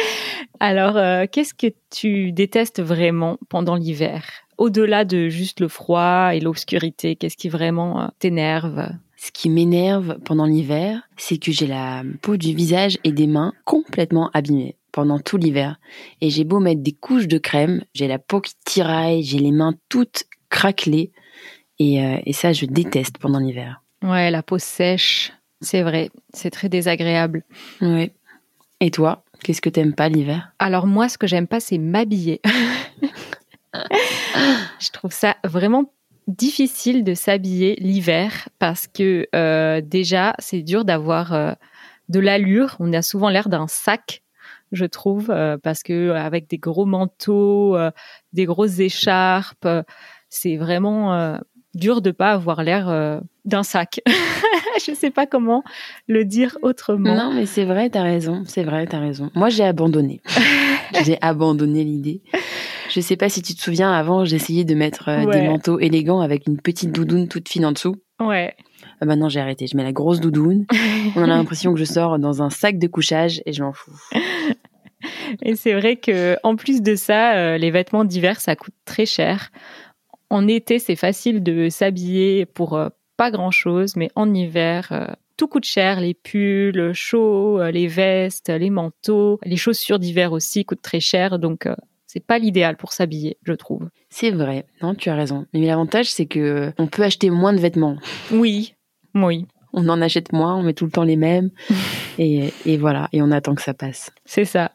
Alors, 0.60 0.98
euh, 0.98 1.26
qu'est-ce 1.32 1.54
que 1.54 1.68
tu 1.90 2.32
détestes 2.32 2.82
vraiment 2.82 3.38
pendant 3.50 3.76
l'hiver? 3.76 4.26
Au-delà 4.58 5.04
de 5.04 5.30
juste 5.30 5.60
le 5.60 5.68
froid 5.68 6.32
et 6.34 6.40
l'obscurité, 6.40 7.16
qu'est-ce 7.16 7.38
qui 7.38 7.50
vraiment 7.50 8.02
euh, 8.02 8.08
t'énerve? 8.20 8.90
Ce 9.18 9.32
qui 9.32 9.50
m'énerve 9.50 10.20
pendant 10.26 10.46
l'hiver, 10.46 11.02
c'est 11.18 11.38
que 11.38 11.52
j'ai 11.52 11.68
la 11.68 12.04
peau 12.22 12.38
du 12.38 12.54
visage 12.54 12.98
et 13.04 13.12
des 13.12 13.28
mains 13.28 13.54
complètement 13.66 14.30
abîmées 14.34 14.76
pendant 14.92 15.20
tout 15.20 15.38
l'hiver. 15.38 15.80
Et 16.22 16.30
j'ai 16.30 16.44
beau 16.44 16.60
mettre 16.60 16.82
des 16.82 16.92
couches 16.92 17.28
de 17.28 17.38
crème, 17.38 17.84
j'ai 17.94 18.08
la 18.08 18.20
peau 18.20 18.42
qui 18.42 18.54
tiraille, 18.66 19.24
j'ai 19.24 19.40
les 19.40 19.52
mains 19.52 19.74
toutes 19.90 20.26
craquelées. 20.50 21.12
Et, 21.80 22.04
euh, 22.04 22.18
et 22.26 22.34
ça, 22.34 22.54
je 22.54 22.66
déteste 22.66 23.18
pendant 23.18 23.40
l'hiver. 23.40 23.82
Ouais, 24.04 24.30
la 24.30 24.44
peau 24.44 24.60
sèche, 24.60 25.34
c'est 25.62 25.82
vrai, 25.82 26.10
c'est 26.34 26.52
très 26.52 26.70
désagréable. 26.70 27.44
Ouais. 27.82 28.14
Et 28.80 28.92
toi, 28.92 29.23
qu'est-ce 29.44 29.62
que 29.62 29.70
t'aimes 29.70 29.94
pas 29.94 30.10
l'hiver? 30.10 30.52
Alors 30.60 30.88
moi, 30.88 31.10
ce 31.10 31.18
que 31.18 31.28
j'aime 31.28 31.48
pas, 31.48 31.60
c'est 31.60 31.78
m'habiller. 31.78 32.42
Je 34.80 34.90
trouve 34.92 35.12
ça 35.12 35.36
vraiment 35.44 35.94
difficile 36.28 37.04
de 37.04 37.14
s'habiller 37.14 37.76
l'hiver 37.80 38.48
parce 38.60 38.88
que 38.88 39.28
euh, 39.36 39.82
déjà, 39.82 40.36
c'est 40.40 40.62
dur 40.62 40.86
d'avoir 40.86 41.34
euh, 41.34 41.54
de 42.10 42.20
l'allure. 42.20 42.76
On 42.80 42.94
a 42.94 43.02
souvent 43.02 43.30
l'air 43.30 43.50
d'un 43.50 43.68
sac, 43.68 44.24
je 44.72 44.86
trouve, 44.86 45.30
euh, 45.30 45.58
parce 45.62 45.84
que 45.84 46.12
avec 46.12 46.50
des 46.50 46.58
gros 46.58 46.86
manteaux, 46.86 47.76
euh, 47.78 47.92
des 48.34 48.46
grosses 48.46 48.80
écharpes, 48.80 49.66
euh, 49.66 49.84
c'est 50.30 50.58
vraiment 50.58 51.38
dur 51.74 52.02
de 52.02 52.12
pas 52.12 52.32
avoir 52.32 52.64
l'air 52.64 52.90
euh, 52.90 53.20
d'un 53.46 53.64
sac. 53.64 54.02
je 54.88 54.94
sais 54.94 55.12
pas 55.12 55.26
comment 55.26 55.64
le 56.08 56.26
dire 56.26 56.58
autrement. 56.62 57.16
Non, 57.16 57.34
mais 57.34 57.46
c'est 57.46 57.66
vrai, 57.66 57.90
t'as 57.90 58.04
raison. 58.04 58.44
C'est 58.46 58.64
vrai, 58.64 58.86
t'as 58.88 59.00
raison. 59.00 59.32
Moi, 59.36 59.50
j'ai 59.50 59.64
abandonné. 59.64 60.22
j'ai 61.06 61.18
abandonné 61.22 61.84
l'idée. 61.84 62.22
Je 62.90 63.00
sais 63.00 63.18
pas 63.18 63.30
si 63.30 63.42
tu 63.42 63.56
te 63.56 63.62
souviens, 63.62 63.92
avant, 63.92 64.26
j'essayais 64.26 64.66
de 64.66 64.76
mettre 64.76 65.10
euh, 65.10 65.24
Ouais. 65.26 65.42
des 65.42 65.48
manteaux 65.48 65.80
élégants 65.80 66.22
avec 66.22 66.48
une 66.48 66.60
petite 66.60 66.92
doudoune 66.92 67.28
toute 67.28 67.50
fine 67.50 67.66
en 67.66 67.72
dessous. 67.72 67.96
Ouais. 68.20 68.54
Ah 69.02 69.06
bah 69.06 69.16
j'ai 69.28 69.40
arrêté. 69.40 69.68
Je 69.68 69.76
mets 69.76 69.84
la 69.84 69.92
grosse 69.92 70.20
doudoune. 70.20 70.66
On 71.16 71.24
a 71.24 71.28
l'impression 71.28 71.74
que 71.74 71.80
je 71.80 71.86
sors 71.86 72.20
dans 72.20 72.42
un 72.42 72.50
sac 72.50 72.78
de 72.78 72.88
couchage 72.88 73.42
et 73.46 73.54
je 73.54 73.64
m'en 73.64 73.74
fous. 73.74 73.92
Et 75.42 75.56
c'est 75.56 75.74
vrai 75.74 75.98
que 75.98 76.38
en 76.44 76.56
plus 76.56 76.82
de 76.82 76.96
ça, 76.96 77.34
euh, 77.36 77.58
les 77.58 77.72
vêtements 77.72 78.06
d'hiver, 78.06 78.40
ça 78.40 78.56
coûte 78.56 78.74
très 78.86 79.06
cher. 79.06 79.50
En 80.34 80.48
été, 80.48 80.80
c'est 80.80 80.96
facile 80.96 81.44
de 81.44 81.70
s'habiller 81.70 82.48
pour 82.48 82.74
euh, 82.74 82.90
pas 83.18 83.30
grand-chose, 83.30 83.96
mais 83.96 84.10
en 84.16 84.34
hiver, 84.34 84.88
euh, 84.92 85.06
tout 85.38 85.48
coûte 85.48 85.64
cher. 85.64 86.00
Les 86.02 86.16
pulls 86.16 86.92
chauds, 86.94 87.60
euh, 87.60 87.70
les 87.70 87.86
vestes, 87.86 88.50
les 88.50 88.72
manteaux, 88.72 89.40
les 89.46 89.58
chaussures 89.58 90.00
d'hiver 90.00 90.32
aussi 90.32 90.66
coûtent 90.66 90.82
très 90.82 91.00
cher. 91.00 91.38
Donc, 91.38 91.70
c'est 92.08 92.26
pas 92.26 92.40
l'idéal 92.40 92.78
pour 92.78 92.94
s'habiller, 92.94 93.38
je 93.44 93.54
trouve. 93.54 93.90
C'est 94.10 94.32
vrai. 94.32 94.66
Non, 94.82 94.96
tu 94.96 95.12
as 95.12 95.16
raison. 95.16 95.46
Mais 95.54 95.68
l'avantage, 95.68 96.12
c'est 96.12 96.26
que 96.26 96.74
on 96.80 96.88
peut 96.88 97.04
acheter 97.04 97.30
moins 97.30 97.54
de 97.54 97.60
vêtements. 97.60 97.98
Oui, 98.32 98.74
oui, 99.14 99.46
On 99.72 99.88
en 99.88 100.02
achète 100.02 100.34
moins, 100.34 100.56
on 100.56 100.64
met 100.64 100.74
tout 100.74 100.86
le 100.86 100.92
temps 100.92 101.04
les 101.04 101.16
mêmes. 101.16 101.52
et, 102.18 102.52
et 102.66 102.78
voilà. 102.78 103.08
Et 103.14 103.22
on 103.22 103.30
attend 103.30 103.54
que 103.54 103.62
ça 103.62 103.76
passe. 103.76 104.10
c'est 104.26 104.46
ça. 104.46 104.72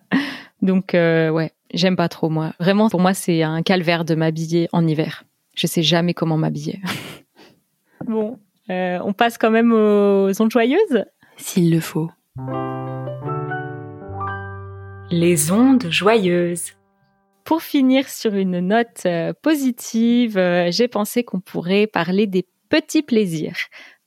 Donc, 0.63 0.95
euh, 0.95 1.31
ouais, 1.31 1.51
j'aime 1.75 1.97
pas 1.97 2.09
trop, 2.09 2.29
moi. 2.29 2.53
Vraiment, 2.61 2.89
pour 2.89 3.01
moi, 3.01 3.15
c'est 3.15 3.43
un 3.43 3.63
calvaire 3.63 4.05
de 4.05 4.15
m'habiller 4.15 4.69
en 4.73 4.87
hiver. 4.87 5.25
Je 5.59 5.67
sais 5.67 5.83
jamais 5.83 6.15
comment 6.15 6.37
m'habiller. 6.37 6.81
bon, 8.07 8.39
euh, 8.71 9.01
on 9.03 9.13
passe 9.13 9.39
quand 9.39 9.51
même 9.51 9.73
aux 9.73 10.31
ondes 10.41 10.53
joyeuses 10.53 11.05
S'il 11.37 11.73
le 11.73 11.81
faut. 11.81 12.09
Les 15.11 15.51
ondes 15.51 15.91
joyeuses. 15.91 16.75
Pour 17.43 17.63
finir 17.63 18.09
sur 18.09 18.35
une 18.35 18.61
note 18.61 19.03
euh, 19.05 19.33
positive, 19.43 20.39
euh, 20.39 20.71
j'ai 20.71 20.87
pensé 20.87 21.25
qu'on 21.25 21.41
pourrait 21.41 21.89
parler 21.89 22.29
des 22.29 22.47
petits 22.69 23.03
plaisirs 23.03 23.59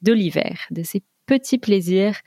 de 0.01 0.13
l'hiver, 0.13 0.57
de 0.71 0.83
ces 0.83 1.03
petits 1.25 1.57
plaisirs 1.57 2.21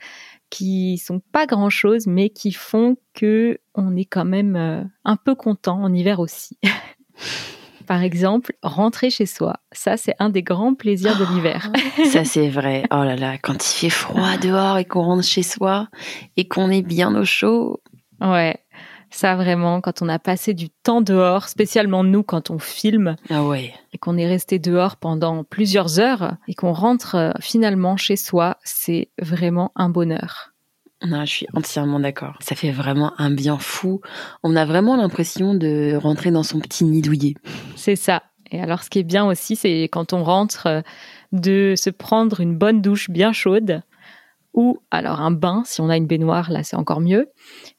qui 0.51 0.99
sont 0.99 1.19
pas 1.31 1.47
grand 1.47 1.71
chose, 1.71 2.05
mais 2.05 2.29
qui 2.29 2.51
font 2.51 2.95
que 3.15 3.57
on 3.73 3.95
est 3.95 4.05
quand 4.05 4.25
même 4.25 4.87
un 5.03 5.15
peu 5.15 5.33
content 5.33 5.81
en 5.81 5.91
hiver 5.91 6.19
aussi. 6.19 6.59
Par 7.87 8.01
exemple, 8.01 8.53
rentrer 8.63 9.09
chez 9.09 9.25
soi. 9.25 9.55
Ça, 9.71 9.97
c'est 9.97 10.15
un 10.19 10.29
des 10.29 10.43
grands 10.43 10.73
plaisirs 10.73 11.17
de 11.17 11.25
l'hiver. 11.33 11.71
Ça, 12.11 12.25
c'est 12.25 12.49
vrai. 12.49 12.83
Oh 12.91 13.03
là 13.03 13.15
là, 13.15 13.37
quand 13.37 13.53
il 13.53 13.77
fait 13.77 13.89
froid 13.89 14.37
dehors 14.37 14.77
et 14.77 14.85
qu'on 14.85 15.03
rentre 15.03 15.23
chez 15.23 15.43
soi 15.43 15.87
et 16.37 16.47
qu'on 16.47 16.69
est 16.69 16.81
bien 16.81 17.15
au 17.15 17.25
chaud. 17.25 17.81
Ouais. 18.21 18.57
Ça, 19.11 19.35
vraiment, 19.35 19.79
quand 19.81 20.01
on 20.01 20.09
a 20.09 20.19
passé 20.19 20.53
du 20.53 20.69
temps 20.69 20.99
dehors, 21.01 21.47
spécialement 21.47 22.03
nous, 22.03 22.23
quand 22.23 22.49
on 22.49 22.59
filme, 22.59 23.15
Ah 23.29 23.43
ouais. 23.43 23.73
et 23.93 23.97
qu'on 23.97 24.17
est 24.17 24.27
resté 24.27 24.59
dehors 24.59 24.97
pendant 24.97 25.43
plusieurs 25.45 25.99
heures, 25.99 26.35
et 26.49 26.53
qu'on 26.53 26.73
rentre 26.73 27.15
euh, 27.15 27.31
finalement 27.39 27.95
chez 27.95 28.17
soi, 28.17 28.57
c'est 28.63 29.11
vraiment 29.21 29.71
un 29.75 29.89
bonheur. 29.89 30.51
Non, 31.03 31.25
je 31.25 31.31
suis 31.31 31.47
entièrement 31.53 31.99
d'accord. 31.99 32.37
Ça 32.39 32.55
fait 32.55 32.71
vraiment 32.71 33.13
un 33.17 33.29
bien 33.29 33.57
fou. 33.57 34.01
On 34.43 34.55
a 34.55 34.65
vraiment 34.65 34.95
l'impression 34.95 35.53
de 35.53 35.95
rentrer 35.95 36.31
dans 36.31 36.43
son 36.43 36.59
petit 36.59 36.83
nid 36.85 37.01
douillet. 37.01 37.35
C'est 37.75 37.95
ça. 37.95 38.23
Et 38.51 38.61
alors, 38.61 38.83
ce 38.83 38.89
qui 38.89 38.99
est 38.99 39.03
bien 39.03 39.25
aussi, 39.25 39.55
c'est 39.55 39.83
quand 39.83 40.13
on 40.13 40.23
rentre, 40.23 40.67
euh, 40.67 40.81
de 41.31 41.73
se 41.75 41.89
prendre 41.89 42.39
une 42.39 42.57
bonne 42.57 42.81
douche 42.81 43.09
bien 43.09 43.33
chaude, 43.33 43.81
ou 44.53 44.79
alors 44.89 45.19
un 45.19 45.31
bain, 45.31 45.63
si 45.65 45.81
on 45.81 45.89
a 45.89 45.97
une 45.97 46.07
baignoire, 46.07 46.49
là 46.49 46.63
c'est 46.63 46.77
encore 46.77 47.01
mieux, 47.01 47.29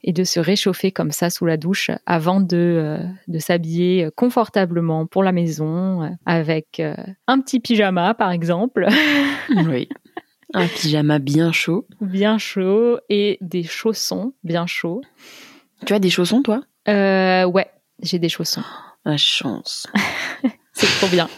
et 0.05 0.12
de 0.12 0.24
se 0.24 0.38
réchauffer 0.38 0.92
comme 0.92 1.11
ça 1.11 1.31
sous 1.31 1.46
la 1.46 1.57
douche 1.57 1.90
avant 2.05 2.40
de, 2.40 2.57
euh, 2.57 2.98
de 3.29 3.38
s'habiller 3.38 4.11
confortablement 4.14 5.07
pour 5.07 5.22
la 5.22 5.33
maison, 5.33 6.02
euh, 6.02 6.09
avec 6.26 6.81
euh, 6.81 6.94
un 7.26 7.40
petit 7.40 7.61
pyjama 7.61 8.12
par 8.14 8.31
exemple, 8.31 8.87
Oui. 9.68 9.88
Un 10.54 10.66
pyjama 10.68 11.18
bien 11.18 11.52
chaud. 11.52 11.87
bien 12.00 12.38
chaud, 12.38 12.98
et 13.09 13.38
des 13.40 13.62
chaussons 13.64 14.32
bien 14.44 14.66
chauds. 14.66 15.02
Tu 15.85 15.92
as 15.92 15.98
des 15.98 16.11
chaussons, 16.11 16.42
toi? 16.42 16.62
Euh, 16.88 17.44
ouais, 17.44 17.70
j'ai 18.02 18.18
des 18.18 18.28
chaussons. 18.28 18.62
La 19.04 19.16
chance. 19.16 19.87
C'est 20.72 20.87
trop 20.98 21.09
bien. 21.09 21.28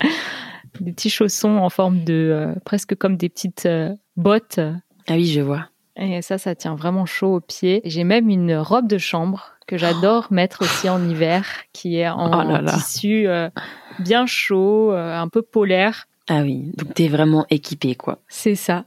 Des 0.81 0.93
petits 0.93 1.11
chaussons 1.11 1.57
en 1.57 1.71
forme 1.71 2.05
de 2.05 2.15
euh, 2.15 2.55
presque 2.65 2.95
comme 2.95 3.17
des 3.17 3.29
petites 3.29 3.67
euh, 3.67 3.95
bottes. 4.17 4.61
Ah 5.09 5.15
oui, 5.15 5.27
je 5.27 5.41
vois. 5.41 5.69
Et 5.97 6.23
ça, 6.23 6.39
ça 6.39 6.55
tient 6.55 6.77
vraiment 6.77 7.07
chaud 7.07 7.37
aux 7.37 7.41
pieds. 7.41 7.81
J'ai 7.85 8.05
même 8.05 8.29
une 8.29 8.57
robe 8.57 8.87
de 8.87 8.99
chambre 8.99 9.53
que 9.67 9.77
j'adore 9.77 10.29
mettre 10.31 10.63
aussi 10.63 10.89
en 10.89 11.03
hiver, 11.09 11.45
qui 11.73 11.97
est 11.97 12.09
en 12.09 12.41
Oh 12.41 12.49
là 12.49 12.61
là. 12.61 12.73
tissu 12.73 13.27
euh, 13.27 13.49
bien 13.99 14.27
chaud, 14.27 14.93
euh, 14.93 15.17
un 15.19 15.29
peu 15.29 15.43
polaire. 15.43 16.07
Ah 16.29 16.43
oui, 16.43 16.73
donc 16.77 16.95
t'es 16.95 17.09
vraiment 17.09 17.47
équipé, 17.51 17.95
quoi. 17.95 18.21
C'est 18.29 18.55
ça. 18.55 18.85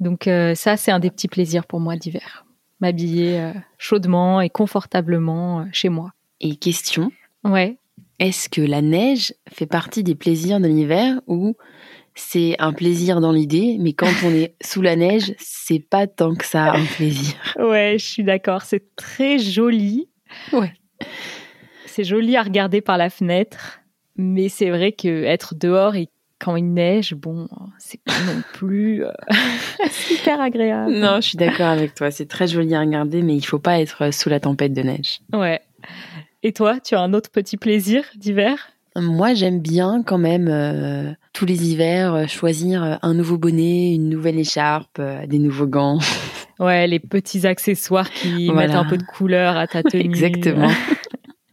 Donc 0.00 0.26
euh, 0.26 0.54
ça, 0.54 0.76
c'est 0.76 0.90
un 0.90 0.98
des 1.00 1.10
petits 1.10 1.28
plaisirs 1.28 1.66
pour 1.66 1.80
moi 1.80 1.96
d'hiver. 1.96 2.44
M'habiller 2.80 3.40
euh, 3.40 3.52
chaudement 3.78 4.40
et 4.40 4.50
confortablement 4.50 5.60
euh, 5.60 5.64
chez 5.72 5.88
moi. 5.88 6.12
Et 6.40 6.56
question, 6.56 7.10
Ouais. 7.44 7.78
est-ce 8.20 8.48
que 8.48 8.60
la 8.60 8.82
neige 8.82 9.34
fait 9.50 9.66
partie 9.66 10.04
des 10.04 10.14
plaisirs 10.14 10.60
de 10.60 10.68
l'hiver 10.68 11.20
ou 11.26 11.56
c'est 12.14 12.54
un 12.58 12.72
plaisir 12.72 13.20
dans 13.20 13.32
l'idée, 13.32 13.76
mais 13.80 13.92
quand 13.92 14.10
on 14.24 14.30
est 14.30 14.54
sous 14.62 14.82
la 14.82 14.94
neige, 14.96 15.34
c'est 15.38 15.78
pas 15.80 16.06
tant 16.06 16.34
que 16.34 16.44
ça 16.44 16.72
un 16.74 16.84
plaisir? 16.84 17.34
Ouais, 17.58 17.96
je 17.98 18.04
suis 18.04 18.24
d'accord. 18.24 18.62
C'est 18.62 18.94
très 18.94 19.38
joli. 19.38 20.08
Ouais. 20.52 20.72
C'est 21.86 22.04
joli 22.04 22.36
à 22.36 22.42
regarder 22.42 22.80
par 22.80 22.98
la 22.98 23.10
fenêtre, 23.10 23.80
mais 24.16 24.48
c'est 24.48 24.70
vrai 24.70 24.92
que 24.92 25.24
être 25.24 25.54
dehors 25.56 25.96
et 25.96 26.08
quand 26.38 26.56
il 26.56 26.72
neige, 26.72 27.14
bon, 27.14 27.48
c'est 27.78 28.00
pas 28.02 28.12
non 28.26 28.42
plus 28.54 29.04
euh, 29.04 29.10
super 29.90 30.40
agréable. 30.40 30.92
Non, 30.92 31.16
je 31.16 31.28
suis 31.28 31.38
d'accord 31.38 31.68
avec 31.68 31.94
toi. 31.94 32.10
C'est 32.10 32.26
très 32.26 32.46
joli 32.46 32.74
à 32.74 32.80
regarder, 32.80 33.22
mais 33.22 33.36
il 33.36 33.42
faut 33.44 33.58
pas 33.58 33.80
être 33.80 34.12
sous 34.12 34.28
la 34.28 34.40
tempête 34.40 34.72
de 34.72 34.82
neige. 34.82 35.20
Ouais. 35.32 35.60
Et 36.42 36.52
toi, 36.52 36.78
tu 36.80 36.94
as 36.94 37.00
un 37.00 37.12
autre 37.14 37.30
petit 37.30 37.56
plaisir 37.56 38.04
d'hiver? 38.16 38.68
Moi, 38.96 39.34
j'aime 39.34 39.60
bien 39.60 40.02
quand 40.04 40.18
même 40.18 40.48
euh, 40.48 41.12
tous 41.32 41.46
les 41.46 41.70
hivers 41.70 42.14
euh, 42.14 42.26
choisir 42.26 42.98
un 43.02 43.14
nouveau 43.14 43.38
bonnet, 43.38 43.94
une 43.94 44.08
nouvelle 44.08 44.38
écharpe, 44.38 44.98
euh, 44.98 45.26
des 45.26 45.38
nouveaux 45.38 45.66
gants. 45.66 45.98
Ouais, 46.60 46.88
les 46.88 46.98
petits 46.98 47.46
accessoires 47.46 48.10
qui 48.10 48.46
Voilà. 48.46 48.66
mettent 48.66 48.74
un 48.76 48.84
peu 48.84 48.96
de 48.98 49.04
couleur 49.04 49.56
à 49.56 49.68
ta 49.68 49.84
tenue. 49.84 50.02
Exactement. 50.02 50.68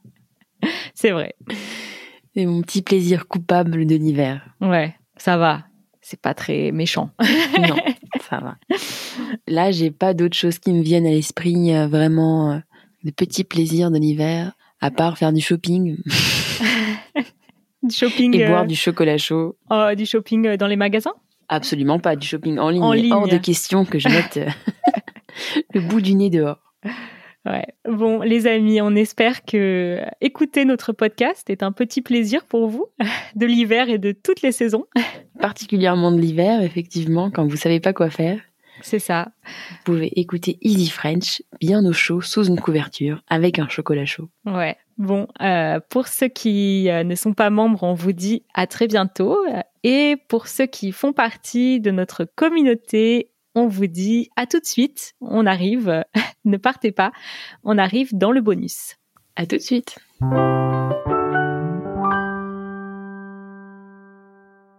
C'est 0.95 1.12
vrai. 1.12 1.36
C'est 2.36 2.45
mon 2.45 2.62
petit 2.62 2.82
plaisir 2.82 3.28
coupable 3.28 3.86
de 3.86 3.95
l'hiver. 3.95 4.45
Ouais, 4.62 4.93
ça 5.17 5.38
va. 5.38 5.63
C'est 6.02 6.19
pas 6.19 6.34
très 6.34 6.71
méchant. 6.71 7.10
Non, 7.60 7.76
ça 8.30 8.39
va. 8.39 8.58
Là, 9.48 9.71
j'ai 9.71 9.89
pas 9.91 10.13
d'autres 10.13 10.36
choses 10.36 10.60
qui 10.60 10.74
me 10.74 10.82
viennent 10.84 11.08
à 11.08 11.12
l'esprit, 11.12 11.74
euh, 11.74 11.88
vraiment 11.88 12.52
euh, 12.52 12.58
de 13.06 13.12
petits 13.12 13.43
plaisirs 13.45 13.89
de 13.91 13.98
l'hiver, 13.98 14.52
à 14.82 14.91
part 14.91 15.17
faire 15.17 15.32
du 15.32 15.41
shopping 15.41 15.98
Du 17.84 17.95
shopping, 17.95 18.36
et 18.36 18.43
euh, 18.45 18.48
boire 18.50 18.65
du 18.65 18.76
chocolat 18.76 19.17
chaud. 19.17 19.56
oh, 19.69 19.89
du 19.95 20.06
shopping 20.06 20.48
euh, 20.48 20.58
dans 20.58 20.67
les 20.67 20.76
magasins? 20.76 21.13
Absolument 21.50 22.00
pas 22.00 22.15
du 22.15 22.28
shopping 22.28 22.58
en 22.58 22.69
ligne. 22.69 22.82
En 22.82 22.93
est 22.93 23.12
Hors 23.12 23.26
ligne. 23.28 23.38
de 23.38 23.41
question 23.43 23.86
que 23.86 24.00
je 24.00 24.10
mette 24.10 24.38
euh, 24.38 24.50
le 25.74 25.82
bout 25.82 26.02
du 26.02 26.15
nez 26.15 26.30
dehors. 26.32 26.60
Ouais. 27.45 27.65
Bon, 27.88 28.21
les 28.21 28.47
amis, 28.47 28.81
on 28.81 28.95
espère 28.95 29.45
que 29.45 30.01
écouter 30.19 30.65
notre 30.65 30.93
podcast 30.93 31.49
est 31.49 31.62
un 31.62 31.71
petit 31.71 32.01
plaisir 32.01 32.43
pour 32.45 32.67
vous 32.67 32.88
de 33.36 33.45
l'hiver 33.45 33.89
et 33.89 33.97
de 33.99 34.12
toutes 34.12 34.41
les 34.41 34.51
saisons. 34.51 34.86
Particulièrement 35.39 36.12
de 36.12 36.19
l'hiver, 36.19 36.62
effectivement, 36.62 37.29
quand 37.29 37.45
vous 37.45 37.55
savez 37.58 37.79
pas 37.79 37.93
quoi 37.93 38.10
faire, 38.10 38.39
C'est 38.81 38.99
ça. 38.99 39.27
vous 39.45 39.93
pouvez 39.93 40.19
écouter 40.19 40.58
Easy 40.62 40.89
French 40.89 41.43
bien 41.60 41.86
au 41.86 41.93
chaud 41.93 42.21
sous 42.21 42.45
une 42.45 42.60
couverture 42.60 43.21
avec 43.27 43.60
un 43.60 43.67
chocolat 43.67 44.05
chaud. 44.05 44.29
Ouais. 44.45 44.75
Bon, 44.97 45.27
euh, 45.41 45.79
pour 45.89 46.08
ceux 46.08 46.29
qui 46.29 46.89
euh, 46.89 47.03
ne 47.03 47.15
sont 47.15 47.34
pas 47.34 47.49
membres, 47.49 47.84
on 47.84 47.93
vous 47.93 48.13
dit 48.13 48.43
à 48.53 48.65
très 48.65 48.88
bientôt. 48.88 49.38
Et 49.84 50.15
pour 50.29 50.47
ceux 50.47 50.65
qui 50.65 50.91
font 50.91 51.13
partie 51.13 51.79
de 51.79 51.91
notre 51.91 52.25
communauté, 52.36 53.29
on 53.56 53.68
vous 53.68 53.88
dit 53.88 54.30
à 54.36 54.46
tout 54.46 54.60
de 54.60 54.65
suite. 54.65 55.13
On 55.22 55.46
arrive. 55.46 56.04
ne 56.46 56.58
partez 56.58 56.91
pas. 56.91 57.12
On 57.63 57.78
arrive 57.78 58.15
dans 58.15 58.32
le 58.32 58.41
bonus. 58.41 58.98
À 59.36 59.46
tout 59.46 59.56
de 59.56 59.62
suite. 59.62 59.98